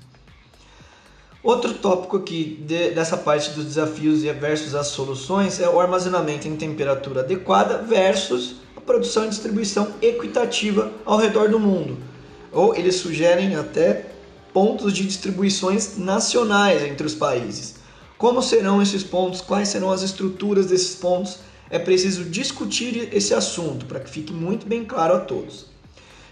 Outro 1.41 1.74
tópico 1.74 2.17
aqui 2.17 2.62
de, 2.65 2.91
dessa 2.91 3.15
parte 3.15 3.51
dos 3.51 3.63
desafios 3.63 4.24
versus 4.24 4.75
as 4.75 4.88
soluções 4.88 5.60
é 5.62 5.69
o 5.69 5.79
armazenamento 5.79 6.48
em 6.48 6.55
temperatura 6.58 7.22
adequada 7.22 7.77
versus 7.77 8.55
produção 8.86 9.25
e 9.25 9.29
distribuição 9.29 9.93
equitativa 10.01 10.91
ao 11.05 11.17
redor 11.17 11.48
do 11.50 11.60
mundo. 11.60 11.98
Ou 12.51 12.75
eles 12.75 12.96
sugerem 12.96 13.55
até 13.55 14.08
pontos 14.51 14.91
de 14.91 15.05
distribuições 15.05 15.98
nacionais 15.98 16.84
entre 16.84 17.05
os 17.05 17.13
países. 17.13 17.75
Como 18.17 18.41
serão 18.41 18.81
esses 18.81 19.03
pontos? 19.03 19.39
Quais 19.39 19.69
serão 19.69 19.91
as 19.91 20.01
estruturas 20.01 20.65
desses 20.65 20.96
pontos? 20.96 21.38
É 21.69 21.79
preciso 21.79 22.25
discutir 22.25 23.10
esse 23.13 23.34
assunto 23.34 23.86
para 23.86 24.00
que 24.00 24.10
fique 24.10 24.34
muito 24.34 24.65
bem 24.65 24.84
claro 24.84 25.15
a 25.15 25.19
todos. 25.19 25.67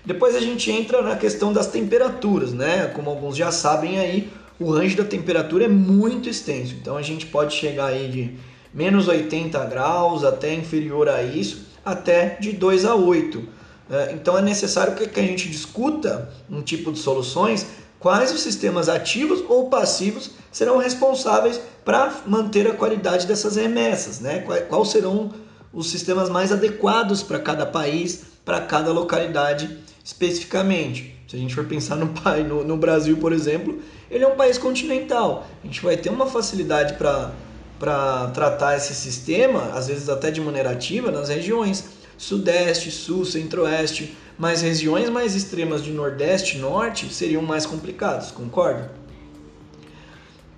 Depois 0.03 0.35
a 0.35 0.39
gente 0.41 0.71
entra 0.71 1.01
na 1.01 1.15
questão 1.15 1.53
das 1.53 1.67
temperaturas, 1.67 2.51
né? 2.51 2.87
Como 2.87 3.09
alguns 3.09 3.37
já 3.37 3.51
sabem 3.51 3.99
aí, 3.99 4.31
o 4.59 4.71
range 4.71 4.95
da 4.95 5.03
temperatura 5.03 5.65
é 5.65 5.67
muito 5.67 6.29
extenso. 6.29 6.75
Então 6.79 6.97
a 6.97 7.01
gente 7.01 7.25
pode 7.25 7.53
chegar 7.53 7.87
aí 7.87 8.09
de 8.09 8.31
menos 8.73 9.07
80 9.07 9.63
graus 9.65 10.23
até 10.23 10.53
inferior 10.53 11.07
a 11.09 11.23
isso 11.23 11.67
até 11.87 12.37
de 12.39 12.51
2 12.51 12.85
a 12.85 12.95
8. 12.95 13.47
É, 13.89 14.11
então 14.11 14.37
é 14.37 14.41
necessário 14.41 14.95
que 14.95 15.19
a 15.19 15.23
gente 15.23 15.47
discuta 15.47 16.29
um 16.49 16.61
tipo 16.61 16.91
de 16.91 16.99
soluções 16.99 17.65
quais 17.99 18.33
os 18.33 18.41
sistemas 18.41 18.89
ativos 18.89 19.43
ou 19.47 19.69
passivos 19.69 20.31
serão 20.51 20.77
responsáveis 20.77 21.59
para 21.85 22.13
manter 22.25 22.67
a 22.67 22.73
qualidade 22.73 23.25
dessas 23.25 23.55
remessas, 23.55 24.19
né? 24.19 24.39
Quais 24.67 24.89
serão 24.89 25.31
os 25.71 25.89
sistemas 25.89 26.29
mais 26.29 26.51
adequados 26.51 27.23
para 27.23 27.39
cada 27.39 27.65
país, 27.65 28.23
para 28.43 28.61
cada 28.61 28.91
localidade 28.91 29.77
especificamente. 30.03 31.16
Se 31.27 31.35
a 31.35 31.39
gente 31.39 31.53
for 31.53 31.65
pensar 31.65 31.97
no, 31.97 32.07
no, 32.47 32.63
no 32.63 32.77
Brasil, 32.77 33.17
por 33.17 33.33
exemplo, 33.33 33.79
ele 34.09 34.23
é 34.23 34.27
um 34.27 34.37
país 34.37 34.57
continental. 34.57 35.45
A 35.61 35.67
gente 35.67 35.83
vai 35.83 35.97
ter 35.97 36.09
uma 36.09 36.25
facilidade 36.25 36.93
para 36.93 38.27
tratar 38.33 38.77
esse 38.77 38.95
sistema, 38.95 39.71
às 39.73 39.87
vezes 39.87 40.07
até 40.07 40.31
de 40.31 40.39
maneira 40.39 40.71
ativa, 40.71 41.11
nas 41.11 41.27
regiões 41.27 41.97
Sudeste, 42.17 42.89
Sul, 42.89 43.25
Centro-Oeste, 43.25 44.17
mas 44.39 44.61
regiões 44.61 45.09
mais 45.09 45.35
extremas 45.35 45.83
de 45.83 45.91
Nordeste 45.91 46.57
e 46.57 46.59
Norte 46.59 47.13
seriam 47.13 47.41
mais 47.41 47.65
complicados, 47.65 48.31
concorda? 48.31 48.91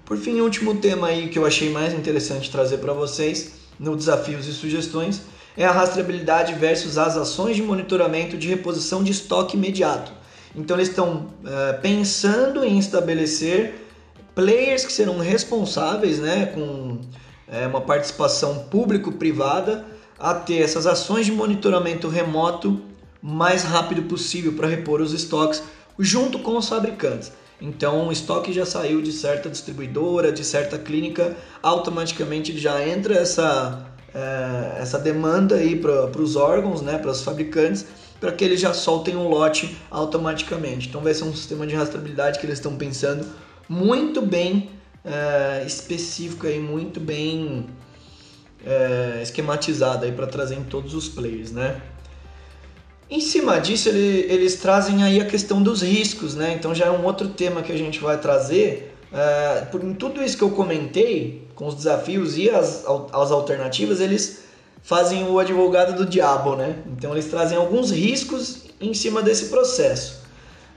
Por 0.05 0.17
fim, 0.17 0.39
o 0.39 0.43
último 0.43 0.75
tema 0.75 1.07
aí 1.07 1.29
que 1.29 1.37
eu 1.37 1.45
achei 1.45 1.69
mais 1.69 1.93
interessante 1.93 2.49
trazer 2.49 2.77
para 2.77 2.93
vocês 2.93 3.53
no 3.79 3.95
desafios 3.95 4.47
e 4.47 4.53
sugestões 4.53 5.21
é 5.57 5.65
a 5.65 5.71
rastreabilidade 5.71 6.53
versus 6.53 6.97
as 6.97 7.17
ações 7.17 7.55
de 7.55 7.63
monitoramento 7.63 8.37
de 8.37 8.47
reposição 8.47 9.03
de 9.03 9.11
estoque 9.11 9.57
imediato. 9.57 10.18
Então 10.55 10.75
eles 10.77 10.89
estão 10.89 11.27
é, 11.45 11.73
pensando 11.73 12.63
em 12.63 12.79
estabelecer 12.79 13.85
players 14.33 14.85
que 14.85 14.91
serão 14.93 15.19
responsáveis, 15.19 16.19
né, 16.19 16.47
com 16.47 16.99
é, 17.47 17.67
uma 17.67 17.81
participação 17.81 18.59
público-privada, 18.69 19.85
a 20.17 20.33
ter 20.33 20.61
essas 20.61 20.85
ações 20.85 21.25
de 21.25 21.31
monitoramento 21.31 22.07
remoto 22.07 22.81
mais 23.21 23.63
rápido 23.63 24.03
possível 24.03 24.53
para 24.53 24.67
repor 24.67 25.01
os 25.01 25.13
estoques 25.13 25.61
junto 25.97 26.39
com 26.39 26.57
os 26.57 26.67
fabricantes. 26.69 27.31
Então, 27.61 28.07
o 28.07 28.11
estoque 28.11 28.53
já 28.53 28.65
saiu 28.65 29.01
de 29.01 29.11
certa 29.11 29.49
distribuidora, 29.49 30.31
de 30.31 30.45
certa 30.45 30.77
clínica, 30.77 31.35
automaticamente 31.61 32.57
já 32.57 32.85
entra 32.87 33.15
essa, 33.15 33.85
é, 34.13 34.81
essa 34.81 34.97
demanda 34.97 35.55
aí 35.55 35.75
para 35.75 36.21
os 36.21 36.37
órgãos, 36.37 36.81
né, 36.81 36.97
para 36.97 37.11
os 37.11 37.21
fabricantes, 37.21 37.85
para 38.19 38.31
que 38.31 38.43
eles 38.43 38.59
já 38.59 38.73
soltem 38.73 39.15
um 39.15 39.27
lote 39.27 39.77
automaticamente. 39.89 40.89
Então, 40.89 41.01
vai 41.01 41.13
ser 41.13 41.23
um 41.23 41.35
sistema 41.35 41.65
de 41.65 41.75
rastreabilidade 41.75 42.39
que 42.39 42.45
eles 42.45 42.57
estão 42.57 42.75
pensando 42.75 43.25
muito 43.67 44.21
bem 44.21 44.71
é, 45.05 45.63
específico 45.65 46.47
aí, 46.47 46.59
muito 46.59 46.99
bem 46.99 47.67
é, 48.65 49.19
esquematizado 49.21 50.05
aí 50.05 50.11
para 50.11 50.27
trazer 50.27 50.55
em 50.55 50.63
todos 50.63 50.93
os 50.93 51.07
players, 51.07 51.51
né? 51.51 51.81
Em 53.09 53.19
cima 53.19 53.59
disso, 53.59 53.89
ele, 53.89 54.31
eles 54.31 54.55
trazem 54.55 55.03
aí 55.03 55.19
a 55.19 55.25
questão 55.25 55.63
dos 55.63 55.81
riscos, 55.81 56.35
né? 56.35 56.53
Então 56.53 56.75
já 56.75 56.85
é 56.85 56.91
um 56.91 57.03
outro 57.03 57.29
tema 57.29 57.61
que 57.61 57.71
a 57.71 57.77
gente 57.77 57.99
vai 57.99 58.19
trazer. 58.19 58.95
É, 59.11 59.61
por 59.71 59.81
tudo 59.95 60.21
isso 60.21 60.37
que 60.37 60.43
eu 60.43 60.51
comentei, 60.51 61.47
com 61.55 61.65
os 61.65 61.73
desafios 61.73 62.37
e 62.37 62.49
as, 62.49 62.85
as 63.11 63.31
alternativas, 63.31 63.99
eles 63.99 64.43
fazem 64.83 65.27
o 65.27 65.39
advogado 65.39 65.95
do 65.95 66.05
diabo, 66.05 66.55
né? 66.55 66.77
Então 66.87 67.11
eles 67.11 67.25
trazem 67.25 67.57
alguns 67.57 67.91
riscos 67.91 68.63
em 68.79 68.93
cima 68.93 69.21
desse 69.21 69.45
processo. 69.45 70.19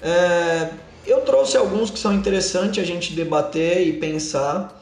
É, 0.01 0.71
eu 1.07 1.21
trouxe 1.23 1.57
alguns 1.57 1.91
que 1.91 1.99
são 1.99 2.13
interessantes 2.13 2.83
a 2.83 2.87
gente 2.87 3.13
debater 3.15 3.87
e 3.87 3.95
pensar 3.95 4.81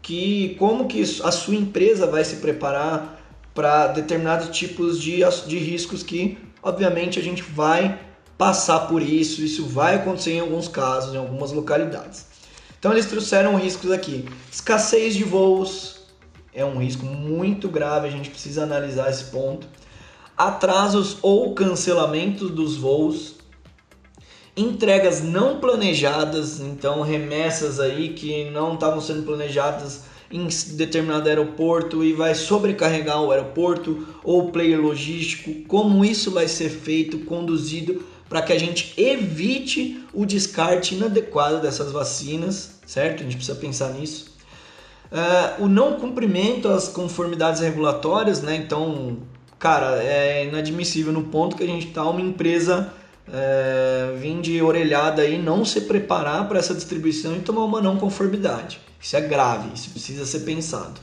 que 0.00 0.56
como 0.58 0.86
que 0.86 1.02
a 1.22 1.30
sua 1.30 1.54
empresa 1.54 2.06
vai 2.06 2.24
se 2.24 2.36
preparar 2.36 3.20
para 3.54 3.88
determinados 3.88 4.48
tipos 4.56 5.00
de, 5.00 5.20
de 5.46 5.58
riscos 5.58 6.02
que 6.02 6.38
obviamente 6.62 7.18
a 7.18 7.22
gente 7.22 7.42
vai 7.42 8.00
passar 8.36 8.80
por 8.88 9.02
isso, 9.02 9.42
isso 9.42 9.66
vai 9.66 9.96
acontecer 9.96 10.32
em 10.32 10.40
alguns 10.40 10.66
casos, 10.66 11.14
em 11.14 11.18
algumas 11.18 11.52
localidades. 11.52 12.26
Então 12.78 12.90
eles 12.90 13.06
trouxeram 13.06 13.54
riscos 13.56 13.92
aqui. 13.92 14.24
Escassez 14.50 15.14
de 15.14 15.22
voos 15.22 16.01
é 16.54 16.64
um 16.64 16.78
risco 16.78 17.04
muito 17.04 17.68
grave, 17.68 18.08
a 18.08 18.10
gente 18.10 18.30
precisa 18.30 18.64
analisar 18.64 19.10
esse 19.10 19.24
ponto. 19.24 19.66
Atrasos 20.36 21.18
ou 21.22 21.54
cancelamentos 21.54 22.50
dos 22.50 22.76
voos, 22.76 23.36
entregas 24.56 25.22
não 25.22 25.60
planejadas, 25.60 26.60
então 26.60 27.00
remessas 27.02 27.80
aí 27.80 28.10
que 28.10 28.50
não 28.50 28.74
estavam 28.74 29.00
sendo 29.00 29.22
planejadas 29.22 30.04
em 30.30 30.46
determinado 30.76 31.28
aeroporto 31.28 32.02
e 32.02 32.12
vai 32.12 32.34
sobrecarregar 32.34 33.22
o 33.22 33.30
aeroporto 33.30 34.06
ou 34.24 34.46
o 34.48 34.52
player 34.52 34.80
logístico, 34.80 35.66
como 35.68 36.04
isso 36.04 36.30
vai 36.30 36.48
ser 36.48 36.70
feito, 36.70 37.18
conduzido 37.20 38.02
para 38.28 38.40
que 38.40 38.52
a 38.52 38.58
gente 38.58 38.94
evite 38.96 40.02
o 40.14 40.24
descarte 40.24 40.94
inadequado 40.94 41.60
dessas 41.60 41.92
vacinas, 41.92 42.80
certo? 42.86 43.20
A 43.20 43.24
gente 43.24 43.36
precisa 43.36 43.58
pensar 43.58 43.92
nisso. 43.92 44.31
Uh, 45.12 45.64
o 45.64 45.68
não 45.68 45.94
cumprimento 46.00 46.68
às 46.68 46.88
conformidades 46.88 47.60
regulatórias, 47.60 48.40
né? 48.40 48.56
Então, 48.56 49.18
cara, 49.58 50.02
é 50.02 50.46
inadmissível 50.46 51.12
no 51.12 51.24
ponto 51.24 51.54
que 51.54 51.62
a 51.62 51.66
gente 51.66 51.88
está 51.88 52.08
uma 52.08 52.20
empresa 52.20 52.90
é, 53.30 54.14
vir 54.18 54.40
de 54.40 54.62
orelhada 54.62 55.22
aí, 55.22 55.40
não 55.40 55.64
se 55.64 55.82
preparar 55.82 56.48
para 56.48 56.58
essa 56.58 56.74
distribuição 56.74 57.36
e 57.36 57.40
tomar 57.40 57.64
uma 57.64 57.80
não 57.80 57.96
conformidade. 57.96 58.80
Isso 59.00 59.16
é 59.16 59.20
grave, 59.20 59.68
isso 59.74 59.90
precisa 59.90 60.24
ser 60.24 60.40
pensado. 60.40 61.00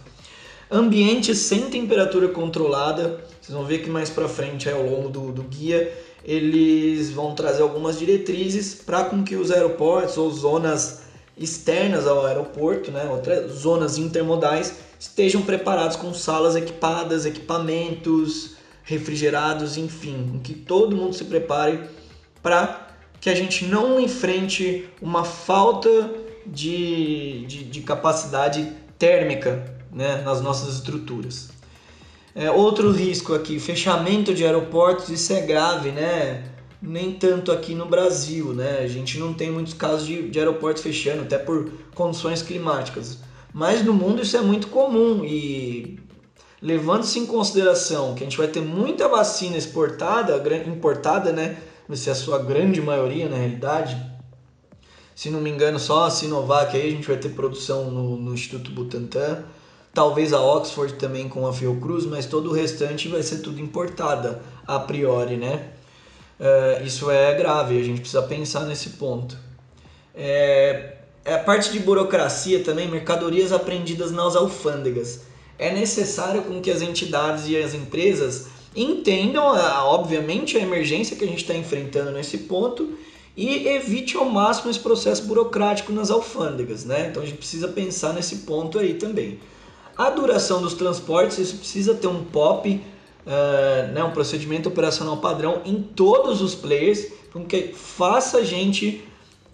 Ambiente 0.71 1.35
sem 1.35 1.69
temperatura 1.69 2.27
controlada, 2.29 3.23
vocês 3.41 3.55
vão 3.55 3.65
ver 3.65 3.79
que 3.79 3.89
mais 3.89 4.09
para 4.09 4.27
frente 4.27 4.69
ao 4.69 4.83
longo 4.83 5.09
do, 5.09 5.31
do 5.31 5.43
guia 5.43 5.91
eles 6.23 7.11
vão 7.11 7.33
trazer 7.33 7.61
algumas 7.61 7.97
diretrizes 7.97 8.75
para 8.75 9.05
com 9.05 9.23
que 9.23 9.35
os 9.35 9.51
aeroportos 9.51 10.17
ou 10.17 10.29
zonas 10.29 11.01
externas 11.39 12.05
ao 12.05 12.25
aeroporto, 12.25 12.91
né, 12.91 13.05
outras 13.09 13.51
zonas 13.51 13.97
intermodais, 13.97 14.75
estejam 14.99 15.41
preparados 15.41 15.95
com 15.95 16.13
salas 16.13 16.55
equipadas, 16.55 17.25
equipamentos 17.25 18.57
refrigerados, 18.83 19.77
enfim, 19.77 20.41
que 20.43 20.53
todo 20.53 20.95
mundo 20.95 21.13
se 21.13 21.23
prepare 21.23 21.79
para 22.41 22.87
que 23.21 23.29
a 23.29 23.35
gente 23.35 23.65
não 23.65 23.99
enfrente 23.99 24.89
uma 25.01 25.23
falta 25.23 26.11
de, 26.45 27.45
de, 27.45 27.63
de 27.65 27.81
capacidade 27.81 28.73
térmica 28.97 29.73
né, 29.91 30.21
nas 30.23 30.41
nossas 30.41 30.75
estruturas. 30.75 31.49
É, 32.35 32.49
outro 32.51 32.91
risco 32.91 33.33
aqui, 33.33 33.59
fechamento 33.59 34.33
de 34.33 34.45
aeroportos, 34.45 35.09
isso 35.09 35.33
é 35.33 35.41
grave, 35.41 35.91
né? 35.91 36.43
Nem 36.81 37.13
tanto 37.13 37.51
aqui 37.51 37.75
no 37.75 37.85
Brasil, 37.85 38.53
né? 38.53 38.79
A 38.79 38.87
gente 38.87 39.17
não 39.19 39.33
tem 39.33 39.51
muitos 39.51 39.73
casos 39.73 40.07
de, 40.07 40.29
de 40.29 40.39
aeroportos 40.39 40.81
fechando, 40.81 41.23
até 41.23 41.37
por 41.37 41.69
condições 41.93 42.41
climáticas. 42.41 43.19
Mas 43.53 43.83
no 43.83 43.93
mundo 43.93 44.21
isso 44.21 44.37
é 44.37 44.41
muito 44.41 44.67
comum 44.67 45.25
e 45.25 45.99
levando-se 46.61 47.19
em 47.19 47.25
consideração 47.25 48.15
que 48.15 48.23
a 48.23 48.25
gente 48.25 48.37
vai 48.37 48.47
ter 48.47 48.61
muita 48.61 49.07
vacina 49.07 49.57
exportada, 49.57 50.41
importada, 50.65 51.31
né? 51.31 51.57
Vai 51.87 51.97
ser 51.97 52.11
a 52.11 52.15
sua 52.15 52.39
grande 52.39 52.79
maioria 52.81 53.27
na 53.27 53.35
realidade, 53.35 53.97
se 55.19 55.29
não 55.29 55.41
me 55.41 55.49
engano, 55.49 55.77
só 55.77 56.05
a 56.05 56.09
Sinovac 56.09 56.77
aí 56.77 56.87
a 56.87 56.91
gente 56.91 57.05
vai 57.05 57.17
ter 57.17 57.27
produção 57.27 57.91
no, 57.91 58.15
no 58.15 58.33
Instituto 58.33 58.71
Butantan. 58.71 59.43
Talvez 59.93 60.31
a 60.31 60.41
Oxford 60.41 60.93
também 60.93 61.27
com 61.27 61.45
a 61.45 61.51
Fiocruz, 61.51 62.05
mas 62.05 62.25
todo 62.25 62.49
o 62.49 62.53
restante 62.53 63.09
vai 63.09 63.21
ser 63.21 63.39
tudo 63.39 63.59
importada 63.59 64.41
a 64.65 64.79
priori, 64.79 65.35
né? 65.35 65.73
Uh, 66.39 66.85
isso 66.85 67.11
é 67.11 67.35
grave, 67.35 67.77
a 67.77 67.83
gente 67.83 67.99
precisa 67.99 68.21
pensar 68.21 68.61
nesse 68.61 68.91
ponto. 68.91 69.37
É, 70.15 70.93
é 71.25 71.33
a 71.33 71.39
parte 71.39 71.71
de 71.71 71.79
burocracia 71.79 72.63
também, 72.63 72.87
mercadorias 72.87 73.51
apreendidas 73.51 74.11
nas 74.11 74.35
alfândegas. 74.35 75.21
É 75.57 75.71
necessário 75.71 76.43
com 76.43 76.61
que 76.61 76.71
as 76.71 76.81
entidades 76.81 77.47
e 77.47 77.57
as 77.57 77.73
empresas 77.73 78.47
entendam, 78.75 79.43
obviamente, 79.85 80.57
a 80.57 80.61
emergência 80.61 81.17
que 81.17 81.25
a 81.25 81.27
gente 81.27 81.41
está 81.41 81.53
enfrentando 81.53 82.11
nesse 82.11 82.37
ponto 82.39 82.97
e 83.35 83.67
evite 83.67 84.15
ao 84.15 84.25
máximo 84.25 84.69
esse 84.69 84.79
processo 84.79 85.23
burocrático 85.23 85.91
nas 85.91 86.09
alfândegas, 86.09 86.85
né? 86.85 87.07
Então 87.09 87.23
a 87.23 87.25
gente 87.25 87.37
precisa 87.37 87.67
pensar 87.67 88.13
nesse 88.13 88.37
ponto 88.37 88.79
aí 88.79 88.93
também. 88.93 89.39
A 89.97 90.09
duração 90.09 90.61
dos 90.61 90.73
transportes, 90.73 91.37
isso 91.37 91.57
precisa 91.57 91.93
ter 91.93 92.07
um 92.07 92.23
POP, 92.23 92.81
uh, 93.29 93.91
né, 93.93 94.03
um 94.03 94.11
procedimento 94.11 94.67
operacional 94.69 95.17
padrão 95.17 95.61
em 95.63 95.81
todos 95.81 96.41
os 96.41 96.55
players, 96.55 97.07
que 97.47 97.73
faça 97.73 98.39
a 98.39 98.43
gente 98.43 99.03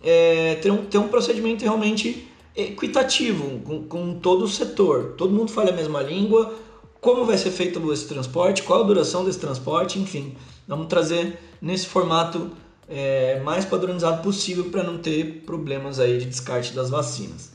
é, 0.01 0.55
ter, 0.55 0.71
um, 0.71 0.85
ter 0.85 0.97
um 0.97 1.09
procedimento 1.09 1.63
realmente 1.63 2.27
equitativo 2.55 3.59
com, 3.59 3.83
com 3.83 4.17
todo 4.19 4.45
o 4.45 4.47
setor. 4.47 5.15
Todo 5.17 5.33
mundo 5.33 5.51
fala 5.51 5.71
a 5.71 5.73
mesma 5.73 6.01
língua, 6.01 6.53
como 7.01 7.25
vai 7.25 7.37
ser 7.37 7.51
feito 7.51 7.91
esse 7.91 8.07
transporte, 8.07 8.63
qual 8.63 8.81
a 8.81 8.83
duração 8.83 9.25
desse 9.25 9.39
transporte, 9.39 9.99
enfim. 9.99 10.35
Vamos 10.67 10.87
trazer 10.87 11.37
nesse 11.61 11.85
formato 11.85 12.51
é, 12.87 13.41
mais 13.41 13.65
padronizado 13.65 14.23
possível 14.23 14.65
para 14.65 14.83
não 14.83 14.97
ter 14.97 15.43
problemas 15.45 15.99
aí 15.99 16.17
de 16.19 16.25
descarte 16.25 16.73
das 16.73 16.89
vacinas. 16.89 17.54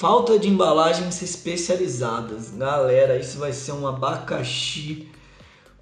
Falta 0.00 0.38
de 0.38 0.48
embalagens 0.48 1.20
especializadas. 1.20 2.52
Galera, 2.56 3.18
isso 3.18 3.38
vai 3.38 3.52
ser 3.52 3.72
um 3.72 3.86
abacaxi. 3.86 5.06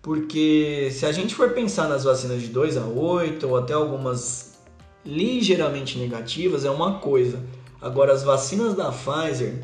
Porque 0.02 0.88
se 0.90 1.06
a 1.06 1.12
gente 1.12 1.36
for 1.36 1.50
pensar 1.50 1.88
nas 1.88 2.02
vacinas 2.02 2.42
de 2.42 2.48
2 2.48 2.78
a 2.78 2.84
8 2.84 3.46
ou 3.46 3.56
até 3.56 3.74
algumas 3.74 4.58
ligeiramente 5.06 6.00
negativas, 6.00 6.64
é 6.64 6.70
uma 6.70 6.98
coisa. 6.98 7.40
Agora, 7.80 8.12
as 8.12 8.24
vacinas 8.24 8.74
da 8.74 8.90
Pfizer, 8.90 9.62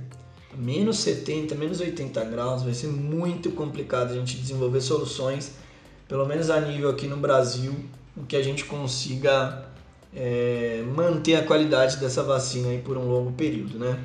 menos 0.56 0.98
70, 0.98 1.56
menos 1.56 1.80
80 1.80 2.24
graus, 2.26 2.62
vai 2.62 2.74
ser 2.74 2.86
muito 2.86 3.50
complicado 3.50 4.12
a 4.12 4.14
gente 4.14 4.36
desenvolver 4.36 4.82
soluções, 4.82 5.50
pelo 6.06 6.24
menos 6.26 6.48
a 6.48 6.60
nível 6.60 6.90
aqui 6.90 7.08
no 7.08 7.16
Brasil, 7.16 7.74
que 8.28 8.36
a 8.36 8.42
gente 8.42 8.64
consiga 8.66 9.66
é, 10.14 10.84
manter 10.94 11.34
a 11.34 11.42
qualidade 11.42 11.96
dessa 11.96 12.22
vacina 12.22 12.68
aí 12.68 12.78
por 12.78 12.96
um 12.96 13.08
longo 13.08 13.32
período, 13.32 13.80
né? 13.80 13.98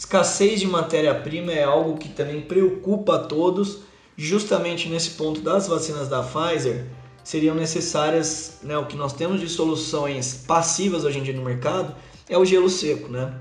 Escassez 0.00 0.58
de 0.60 0.66
matéria-prima 0.66 1.52
é 1.52 1.62
algo 1.62 1.98
que 1.98 2.08
também 2.08 2.40
preocupa 2.40 3.16
a 3.16 3.18
todos. 3.18 3.80
Justamente 4.16 4.88
nesse 4.88 5.10
ponto 5.10 5.42
das 5.42 5.68
vacinas 5.68 6.08
da 6.08 6.22
Pfizer, 6.22 6.86
seriam 7.22 7.54
necessárias, 7.54 8.60
né, 8.62 8.78
o 8.78 8.86
que 8.86 8.96
nós 8.96 9.12
temos 9.12 9.42
de 9.42 9.46
soluções 9.46 10.42
passivas 10.46 11.04
hoje 11.04 11.18
em 11.18 11.22
dia 11.22 11.34
no 11.34 11.44
mercado 11.44 11.94
é 12.30 12.38
o 12.38 12.46
gelo 12.46 12.70
seco, 12.70 13.12
né? 13.12 13.34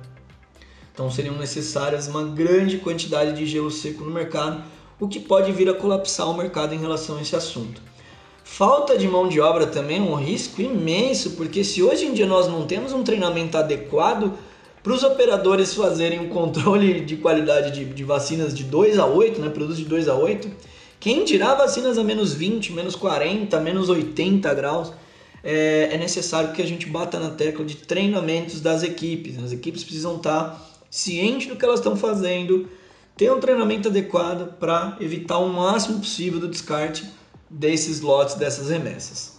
Então 0.94 1.10
seriam 1.10 1.38
necessárias 1.38 2.10
uma 2.10 2.26
grande 2.26 2.80
quantidade 2.80 3.38
de 3.38 3.46
gelo 3.46 3.72
seco 3.72 4.04
no 4.04 4.12
mercado, 4.12 4.62
o 5.00 5.08
que 5.08 5.22
pode 5.22 5.54
vir 5.54 5.70
a 5.70 5.74
colapsar 5.74 6.30
o 6.30 6.38
mercado 6.38 6.76
em 6.76 6.80
relação 6.80 7.18
a 7.18 7.22
esse 7.22 7.38
assunto. 7.38 7.82
Falta 8.44 8.98
de 8.98 9.08
mão 9.08 9.30
de 9.30 9.40
obra 9.40 9.66
também 9.66 10.00
é 10.00 10.02
um 10.02 10.16
risco 10.16 10.62
imenso, 10.62 11.32
porque 11.38 11.64
se 11.64 11.82
hoje 11.82 12.06
em 12.06 12.14
dia 12.14 12.28
nós 12.28 12.50
não 12.50 12.68
temos 12.68 12.92
um 12.92 13.02
treinamento 13.02 13.58
adequado 13.58 14.38
para 14.82 14.94
os 14.94 15.04
operadores 15.04 15.74
fazerem 15.74 16.20
um 16.20 16.30
controle 16.30 17.02
de 17.02 17.18
qualidade 17.18 17.72
de, 17.72 17.86
de, 17.86 18.04
vacinas 18.04 18.54
de 18.54 18.64
2 18.64 18.98
a 18.98 19.06
8, 19.06 19.42
né, 19.42 19.50
produtos 19.50 19.78
de 19.78 19.86
2 19.86 20.08
a 20.08 20.16
8, 20.16 20.50
quem 21.00 21.24
dirá 21.24 21.54
vacinas 21.56 21.98
a 21.98 22.04
menos 22.04 22.34
20, 22.34 22.74
menos 22.74 22.96
40, 22.96 23.60
menos 23.60 23.90
80 23.90 24.54
graus, 24.54 24.94
é, 25.44 25.90
é 25.94 25.98
necessário 25.98 26.52
que 26.52 26.62
a 26.62 26.66
gente 26.66 26.86
bata 26.86 27.20
na 27.20 27.30
tecla 27.30 27.64
de 27.64 27.78
treinamentos 27.78 28.60
das 28.60 28.84
equipes. 28.84 29.42
As 29.42 29.52
equipes 29.52 29.84
precisam 29.84 30.18
estar 30.18 30.62
cientes 30.90 31.48
do 31.48 31.56
que 31.56 31.64
elas 31.64 31.80
estão 31.80 31.96
fazendo, 31.96 32.68
ter 33.16 33.32
um 33.32 33.40
treinamento 33.40 33.88
adequado 33.88 34.58
para 34.60 34.98
evitar 35.00 35.38
o 35.38 35.48
máximo 35.48 36.00
possível 36.00 36.40
do 36.40 36.48
descarte 36.48 37.06
desses 37.50 38.02
lotes, 38.02 38.36
dessas 38.36 38.70
remessas. 38.70 39.39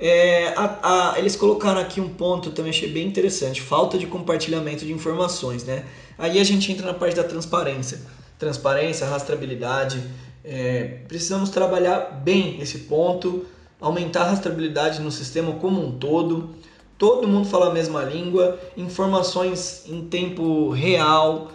É, 0.00 0.54
a, 0.56 1.12
a, 1.12 1.18
eles 1.18 1.34
colocaram 1.34 1.80
aqui 1.80 2.00
um 2.00 2.08
ponto 2.08 2.50
também 2.52 2.70
achei 2.70 2.88
bem 2.88 3.06
interessante, 3.06 3.60
falta 3.60 3.98
de 3.98 4.06
compartilhamento 4.06 4.84
de 4.84 4.92
informações, 4.92 5.64
né? 5.64 5.84
Aí 6.16 6.38
a 6.38 6.44
gente 6.44 6.70
entra 6.70 6.86
na 6.86 6.94
parte 6.94 7.16
da 7.16 7.24
transparência, 7.24 8.00
transparência, 8.38 9.06
rastreabilidade. 9.06 10.02
É, 10.44 11.00
precisamos 11.08 11.50
trabalhar 11.50 12.22
bem 12.24 12.60
esse 12.60 12.78
ponto, 12.80 13.44
aumentar 13.80 14.22
a 14.22 14.30
rastreabilidade 14.30 15.00
no 15.00 15.10
sistema 15.10 15.52
como 15.54 15.84
um 15.84 15.98
todo. 15.98 16.54
Todo 16.96 17.26
mundo 17.26 17.48
fala 17.48 17.70
a 17.70 17.72
mesma 17.72 18.02
língua, 18.02 18.58
informações 18.76 19.84
em 19.86 20.06
tempo 20.06 20.70
real 20.70 21.50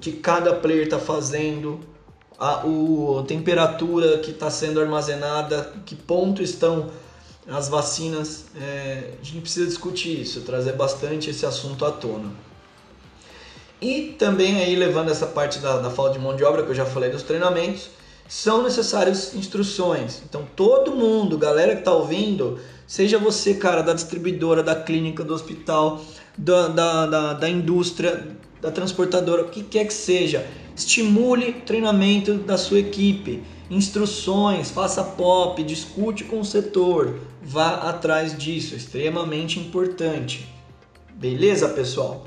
que 0.00 0.12
cada 0.12 0.54
player 0.54 0.84
está 0.84 0.98
fazendo, 0.98 1.80
a, 2.38 2.64
o, 2.66 3.18
a 3.20 3.22
temperatura 3.24 4.18
que 4.18 4.30
está 4.30 4.50
sendo 4.50 4.80
armazenada, 4.80 5.72
que 5.84 5.94
ponto 5.94 6.42
estão 6.42 6.88
as 7.48 7.68
vacinas, 7.68 8.46
é, 8.60 9.14
a 9.20 9.24
gente 9.24 9.40
precisa 9.40 9.66
discutir 9.66 10.20
isso, 10.20 10.42
trazer 10.42 10.72
bastante 10.72 11.30
esse 11.30 11.46
assunto 11.46 11.84
à 11.84 11.90
tona. 11.90 12.30
E 13.80 14.14
também 14.18 14.60
aí 14.60 14.76
levando 14.76 15.10
essa 15.10 15.26
parte 15.26 15.58
da, 15.58 15.78
da 15.78 15.90
falta 15.90 16.12
de 16.12 16.18
mão 16.18 16.36
de 16.36 16.44
obra 16.44 16.62
que 16.62 16.70
eu 16.70 16.74
já 16.74 16.84
falei 16.84 17.10
dos 17.10 17.22
treinamentos, 17.22 17.88
são 18.28 18.62
necessárias 18.62 19.34
instruções. 19.34 20.22
Então 20.28 20.46
todo 20.54 20.92
mundo, 20.92 21.38
galera 21.38 21.72
que 21.72 21.80
está 21.80 21.92
ouvindo, 21.92 22.60
seja 22.86 23.18
você, 23.18 23.54
cara, 23.54 23.82
da 23.82 23.94
distribuidora, 23.94 24.62
da 24.62 24.74
clínica, 24.74 25.24
do 25.24 25.32
hospital, 25.34 26.00
da, 26.36 26.68
da, 26.68 27.06
da, 27.06 27.32
da 27.32 27.48
indústria, 27.48 28.28
da 28.60 28.70
transportadora, 28.70 29.42
o 29.42 29.48
que 29.48 29.62
quer 29.62 29.86
que 29.86 29.94
seja, 29.94 30.46
estimule 30.76 31.52
treinamento 31.52 32.34
da 32.34 32.58
sua 32.58 32.80
equipe 32.80 33.42
instruções, 33.70 34.70
faça 34.70 35.02
pop, 35.04 35.62
discute 35.62 36.24
com 36.24 36.40
o 36.40 36.44
setor, 36.44 37.20
vá 37.40 37.88
atrás 37.88 38.36
disso, 38.36 38.74
é 38.74 38.76
extremamente 38.76 39.60
importante. 39.60 40.52
Beleza, 41.14 41.68
pessoal? 41.68 42.26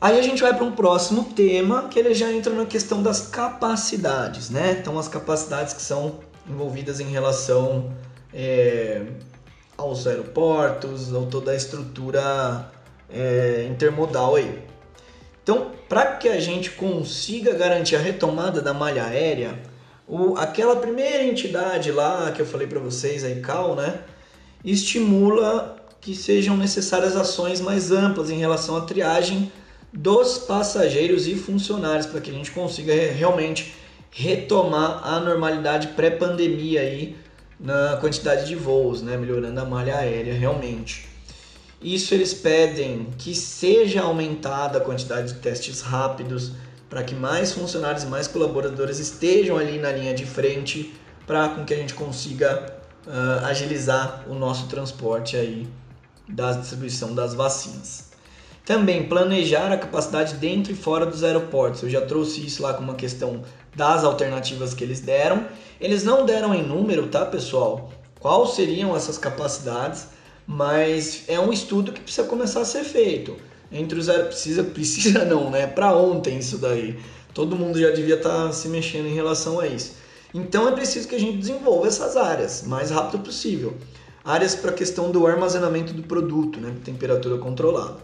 Aí 0.00 0.18
a 0.18 0.22
gente 0.22 0.40
vai 0.40 0.54
para 0.54 0.64
um 0.64 0.72
próximo 0.72 1.24
tema 1.34 1.88
que 1.88 1.98
ele 1.98 2.14
já 2.14 2.32
entra 2.32 2.54
na 2.54 2.64
questão 2.64 3.02
das 3.02 3.20
capacidades, 3.20 4.48
né? 4.48 4.78
Então, 4.80 4.98
as 4.98 5.08
capacidades 5.08 5.74
que 5.74 5.82
são 5.82 6.20
envolvidas 6.48 7.00
em 7.00 7.10
relação 7.10 7.92
é, 8.32 9.02
aos 9.76 10.06
aeroportos, 10.06 11.12
ou 11.12 11.26
toda 11.26 11.50
a 11.50 11.56
estrutura 11.56 12.70
é, 13.10 13.66
intermodal 13.68 14.36
aí. 14.36 14.62
Então, 15.42 15.72
para 15.88 16.16
que 16.16 16.28
a 16.28 16.38
gente 16.38 16.70
consiga 16.70 17.54
garantir 17.54 17.96
a 17.96 17.98
retomada 17.98 18.60
da 18.60 18.72
malha 18.72 19.04
aérea, 19.04 19.58
o, 20.08 20.36
aquela 20.36 20.76
primeira 20.76 21.22
entidade 21.22 21.92
lá 21.92 22.32
que 22.32 22.40
eu 22.40 22.46
falei 22.46 22.66
para 22.66 22.80
vocês, 22.80 23.22
a 23.22 23.30
ICAO, 23.30 23.76
né, 23.76 24.00
estimula 24.64 25.76
que 26.00 26.14
sejam 26.14 26.56
necessárias 26.56 27.14
ações 27.14 27.60
mais 27.60 27.92
amplas 27.92 28.30
em 28.30 28.38
relação 28.38 28.76
à 28.76 28.80
triagem 28.80 29.52
dos 29.92 30.38
passageiros 30.38 31.26
e 31.26 31.34
funcionários 31.34 32.06
para 32.06 32.20
que 32.20 32.30
a 32.30 32.34
gente 32.34 32.50
consiga 32.50 32.94
realmente 32.94 33.74
retomar 34.10 35.06
a 35.06 35.20
normalidade 35.20 35.88
pré-pandemia 35.88 36.80
aí 36.80 37.16
na 37.60 37.98
quantidade 38.00 38.46
de 38.46 38.54
voos, 38.54 39.02
né, 39.02 39.16
melhorando 39.16 39.60
a 39.60 39.64
malha 39.64 39.96
aérea 39.96 40.32
realmente. 40.32 41.06
Isso 41.82 42.14
eles 42.14 42.32
pedem 42.32 43.08
que 43.18 43.34
seja 43.34 44.02
aumentada 44.02 44.78
a 44.78 44.80
quantidade 44.80 45.34
de 45.34 45.40
testes 45.40 45.80
rápidos, 45.80 46.52
para 46.88 47.02
que 47.02 47.14
mais 47.14 47.52
funcionários 47.52 48.04
e 48.04 48.06
mais 48.06 48.26
colaboradores 48.26 48.98
estejam 48.98 49.58
ali 49.58 49.78
na 49.78 49.92
linha 49.92 50.14
de 50.14 50.24
frente 50.24 50.94
para 51.26 51.50
com 51.50 51.64
que 51.64 51.74
a 51.74 51.76
gente 51.76 51.94
consiga 51.94 52.74
uh, 53.06 53.44
agilizar 53.46 54.24
o 54.28 54.34
nosso 54.34 54.66
transporte 54.68 55.36
aí 55.36 55.68
da 56.26 56.52
distribuição 56.52 57.14
das 57.14 57.34
vacinas. 57.34 58.08
Também 58.64 59.08
planejar 59.08 59.72
a 59.72 59.78
capacidade 59.78 60.34
dentro 60.34 60.72
e 60.72 60.76
fora 60.76 61.06
dos 61.06 61.24
aeroportos. 61.24 61.82
Eu 61.82 61.90
já 61.90 62.02
trouxe 62.02 62.44
isso 62.44 62.62
lá 62.62 62.74
com 62.74 62.82
uma 62.82 62.94
questão 62.94 63.42
das 63.74 64.04
alternativas 64.04 64.74
que 64.74 64.84
eles 64.84 65.00
deram. 65.00 65.46
Eles 65.80 66.04
não 66.04 66.26
deram 66.26 66.54
em 66.54 66.62
número, 66.62 67.06
tá, 67.08 67.24
pessoal? 67.24 67.90
Quais 68.20 68.50
seriam 68.50 68.94
essas 68.94 69.16
capacidades? 69.16 70.08
Mas 70.46 71.24
é 71.28 71.40
um 71.40 71.52
estudo 71.52 71.92
que 71.92 72.00
precisa 72.00 72.26
começar 72.26 72.60
a 72.60 72.64
ser 72.64 72.84
feito 72.84 73.36
entre 73.70 73.98
os. 73.98 74.06
Precisa, 74.06 74.64
precisa 74.64 75.24
não, 75.24 75.50
né? 75.50 75.66
Para 75.66 75.96
ontem 75.96 76.38
isso 76.38 76.58
daí. 76.58 76.98
Todo 77.34 77.56
mundo 77.56 77.78
já 77.78 77.90
devia 77.90 78.16
estar 78.16 78.46
tá 78.46 78.52
se 78.52 78.68
mexendo 78.68 79.06
em 79.06 79.14
relação 79.14 79.60
a 79.60 79.66
isso. 79.66 79.96
Então 80.34 80.68
é 80.68 80.72
preciso 80.72 81.08
que 81.08 81.14
a 81.14 81.20
gente 81.20 81.38
desenvolva 81.38 81.86
essas 81.86 82.16
áreas 82.16 82.64
mais 82.66 82.90
rápido 82.90 83.22
possível. 83.22 83.76
Áreas 84.24 84.54
para 84.54 84.70
a 84.70 84.74
questão 84.74 85.10
do 85.10 85.26
armazenamento 85.26 85.92
do 85.92 86.02
produto, 86.02 86.60
né? 86.60 86.74
Temperatura 86.84 87.38
controlada. 87.38 87.96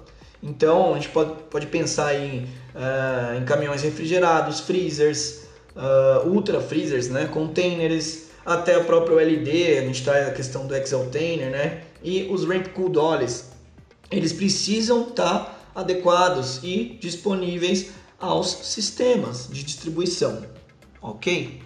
Então 0.43 0.93
a 0.93 0.95
gente 0.97 1.09
pode, 1.09 1.33
pode 1.51 1.67
pensar 1.67 2.15
em, 2.15 2.45
uh, 2.45 3.39
em 3.39 3.45
caminhões 3.45 3.83
refrigerados, 3.83 4.61
freezers, 4.61 5.45
uh, 5.75 6.29
ultra 6.29 6.61
freezers, 6.61 7.09
né? 7.09 7.27
Containers, 7.27 8.25
até 8.45 8.77
o 8.77 8.85
próprio 8.85 9.19
LD, 9.19 9.79
a 9.79 9.83
gente 9.83 10.05
traz 10.05 10.29
a 10.29 10.31
questão 10.31 10.67
do 10.67 10.77
Exaltainer, 10.77 11.51
né? 11.51 11.83
E 12.03 12.29
os 12.31 12.45
Ramp 12.45 12.69
Cool 12.69 12.91
Dollies, 12.91 13.51
eles 14.11 14.33
precisam 14.33 15.09
estar 15.09 15.39
tá 15.39 15.54
adequados 15.75 16.61
e 16.63 16.97
disponíveis 17.01 17.91
aos 18.19 18.49
sistemas 18.49 19.49
de 19.51 19.63
distribuição, 19.63 20.43
ok? 21.03 21.61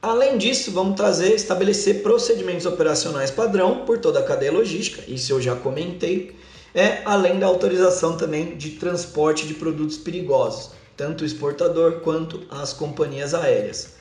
Além 0.00 0.38
disso, 0.38 0.70
vamos 0.70 0.96
trazer, 0.96 1.34
estabelecer 1.34 2.02
procedimentos 2.02 2.66
operacionais 2.66 3.30
padrão 3.30 3.84
por 3.84 3.98
toda 3.98 4.20
a 4.20 4.22
cadeia 4.22 4.52
logística, 4.52 5.02
isso 5.08 5.32
eu 5.32 5.40
já 5.40 5.56
comentei, 5.56 6.36
é 6.74 7.02
além 7.04 7.38
da 7.38 7.46
autorização 7.46 8.16
também 8.16 8.56
de 8.56 8.72
transporte 8.72 9.46
de 9.46 9.54
produtos 9.54 9.96
perigosos, 9.96 10.70
tanto 10.96 11.22
o 11.22 11.26
exportador 11.26 12.00
quanto 12.00 12.46
as 12.50 12.72
companhias 12.72 13.34
aéreas. 13.34 13.96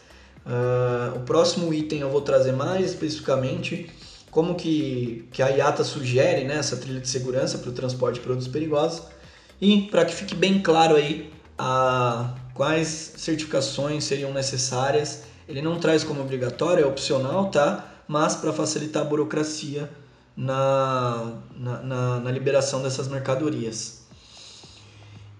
Uh, 0.46 1.18
o 1.18 1.20
próximo 1.22 1.74
item 1.74 2.00
eu 2.00 2.10
vou 2.10 2.22
trazer 2.22 2.54
mais 2.54 2.92
especificamente 2.92 3.90
como 4.30 4.56
que, 4.56 5.28
que 5.32 5.42
a 5.42 5.48
IATA 5.48 5.84
sugere 5.84 6.44
né, 6.44 6.58
essa 6.58 6.78
trilha 6.78 7.00
de 7.00 7.08
segurança 7.10 7.58
para 7.58 7.70
o 7.70 7.74
transporte 7.74 8.16
de 8.16 8.22
produtos 8.22 8.48
perigosos 8.48 9.02
e 9.60 9.82
para 9.84 10.06
que 10.06 10.14
fique 10.14 10.36
bem 10.36 10.62
claro 10.62 10.96
aí 10.96 11.32
a, 11.58 12.34
quais 12.54 13.14
certificações 13.18 14.04
seriam 14.04 14.34
necessárias. 14.34 15.24
Ele 15.48 15.62
não 15.62 15.80
traz 15.80 16.04
como 16.04 16.22
obrigatório, 16.22 16.84
é 16.84 16.88
opcional, 16.88 17.50
tá? 17.50 17.94
Mas 18.08 18.36
para 18.36 18.54
facilitar 18.54 19.04
a 19.04 19.06
burocracia 19.06 19.90
na, 20.36 21.34
na, 21.56 21.82
na, 21.82 22.20
na 22.20 22.32
liberação 22.32 22.82
dessas 22.82 23.08
mercadorias. 23.08 24.06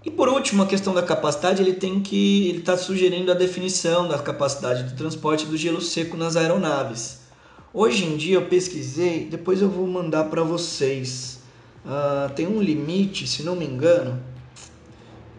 E 0.04 0.10
por 0.10 0.30
último, 0.30 0.64
a 0.64 0.66
questão 0.66 0.94
da 0.94 1.04
capacidade, 1.04 1.62
ele 1.62 1.74
tem 1.74 2.00
que 2.00 2.48
ele 2.48 2.60
está 2.60 2.78
sugerindo 2.78 3.32
a 3.32 3.36
definição 3.36 4.08
da 4.08 4.18
capacidade 4.18 4.84
do 4.84 4.96
transporte 4.96 5.46
do 5.46 5.58
gelo 5.58 5.82
seco 5.82 6.16
nas 6.16 6.36
aeronaves. 6.36 7.20
Hoje 7.74 8.06
em 8.06 8.16
dia 8.16 8.36
eu 8.36 8.46
pesquisei, 8.46 9.26
depois 9.26 9.62
eu 9.62 9.70
vou 9.70 9.86
mandar 9.86 10.26
para 10.26 10.42
vocês. 10.44 11.37
Uh, 11.88 12.30
tem 12.34 12.46
um 12.46 12.62
limite, 12.62 13.26
se 13.26 13.44
não 13.44 13.56
me 13.56 13.66
engano. 13.66 14.22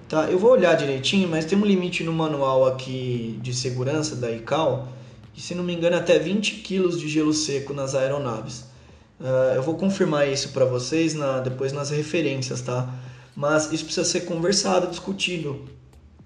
Tá, 0.08 0.30
eu 0.30 0.38
vou 0.38 0.52
olhar 0.52 0.74
direitinho, 0.74 1.28
mas 1.28 1.44
tem 1.44 1.58
um 1.58 1.64
limite 1.64 2.02
no 2.02 2.12
manual 2.12 2.66
aqui 2.66 3.38
de 3.42 3.52
segurança 3.52 4.16
da 4.16 4.30
ICAO, 4.30 4.88
que 5.34 5.42
se 5.42 5.54
não 5.54 5.62
me 5.62 5.74
engano 5.74 5.96
é 5.96 5.98
até 5.98 6.18
20 6.18 6.62
kg 6.62 6.88
de 6.96 7.06
gelo 7.06 7.34
seco 7.34 7.74
nas 7.74 7.94
aeronaves. 7.94 8.60
Uh, 9.20 9.54
eu 9.54 9.62
vou 9.62 9.74
confirmar 9.74 10.26
isso 10.26 10.48
para 10.48 10.64
vocês 10.64 11.12
na, 11.12 11.40
depois 11.40 11.72
nas 11.72 11.90
referências, 11.90 12.62
tá? 12.62 12.88
mas 13.38 13.72
isso 13.72 13.84
precisa 13.84 14.04
ser 14.04 14.22
conversado, 14.22 14.88
discutido. 14.88 15.64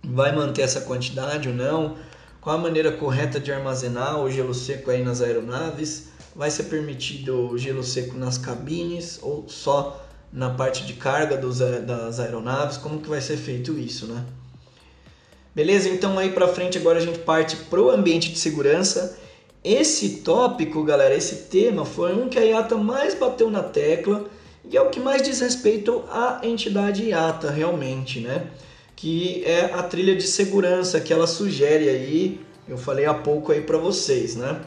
Vai 0.03 0.35
manter 0.35 0.63
essa 0.63 0.81
quantidade 0.81 1.47
ou 1.47 1.55
não? 1.55 1.97
Qual 2.41 2.57
a 2.57 2.59
maneira 2.59 2.91
correta 2.91 3.39
de 3.39 3.53
armazenar 3.53 4.19
o 4.19 4.31
gelo 4.31 4.55
seco 4.55 4.91
aí 4.91 5.05
nas 5.05 5.21
aeronaves? 5.21 6.09
Vai 6.35 6.51
ser 6.51 6.65
permitido 6.65 7.51
o 7.51 7.59
gelo 7.59 7.83
seco 7.83 8.17
nas 8.17 8.39
cabines 8.39 9.19
ou 9.21 9.47
só 9.47 10.02
na 10.33 10.51
parte 10.51 10.87
de 10.87 10.95
carga 10.95 11.37
dos, 11.37 11.59
das 11.59 12.19
aeronaves? 12.19 12.77
Como 12.77 13.01
que 13.01 13.09
vai 13.09 13.21
ser 13.21 13.37
feito 13.37 13.79
isso, 13.79 14.07
né? 14.07 14.25
Beleza? 15.55 15.89
Então 15.89 16.19
aí 16.19 16.31
para 16.31 16.49
frente 16.49 16.79
agora 16.79 16.99
a 16.99 17.03
gente 17.03 17.19
parte 17.19 17.57
para 17.57 17.81
o 17.81 17.91
ambiente 17.91 18.33
de 18.33 18.39
segurança. 18.39 19.19
Esse 19.63 20.23
tópico, 20.23 20.83
galera, 20.83 21.15
esse 21.15 21.49
tema 21.51 21.85
foi 21.85 22.15
um 22.15 22.29
que 22.29 22.39
a 22.39 22.43
IATA 22.43 22.77
mais 22.77 23.15
bateu 23.15 23.51
na 23.51 23.63
tecla 23.63 24.25
e 24.69 24.77
é 24.77 24.81
o 24.81 24.89
que 24.89 24.99
mais 24.99 25.23
diz 25.23 25.41
respeito 25.41 26.03
à 26.11 26.41
entidade 26.43 27.05
IATA 27.05 27.51
realmente, 27.51 28.21
né? 28.21 28.47
Que 28.97 29.45
é 29.45 29.67
a 29.73 29.83
trilha 29.83 30.17
de 30.17 30.23
segurança 30.23 31.01
que 31.01 31.13
ela 31.13 31.27
sugere 31.27 31.89
aí, 31.89 32.41
eu 32.69 32.79
falei 32.79 33.05
há 33.05 33.15
pouco 33.15 33.53
aí 33.53 33.61
para 33.61 33.77
vocês, 33.77 34.37
né? 34.37 34.61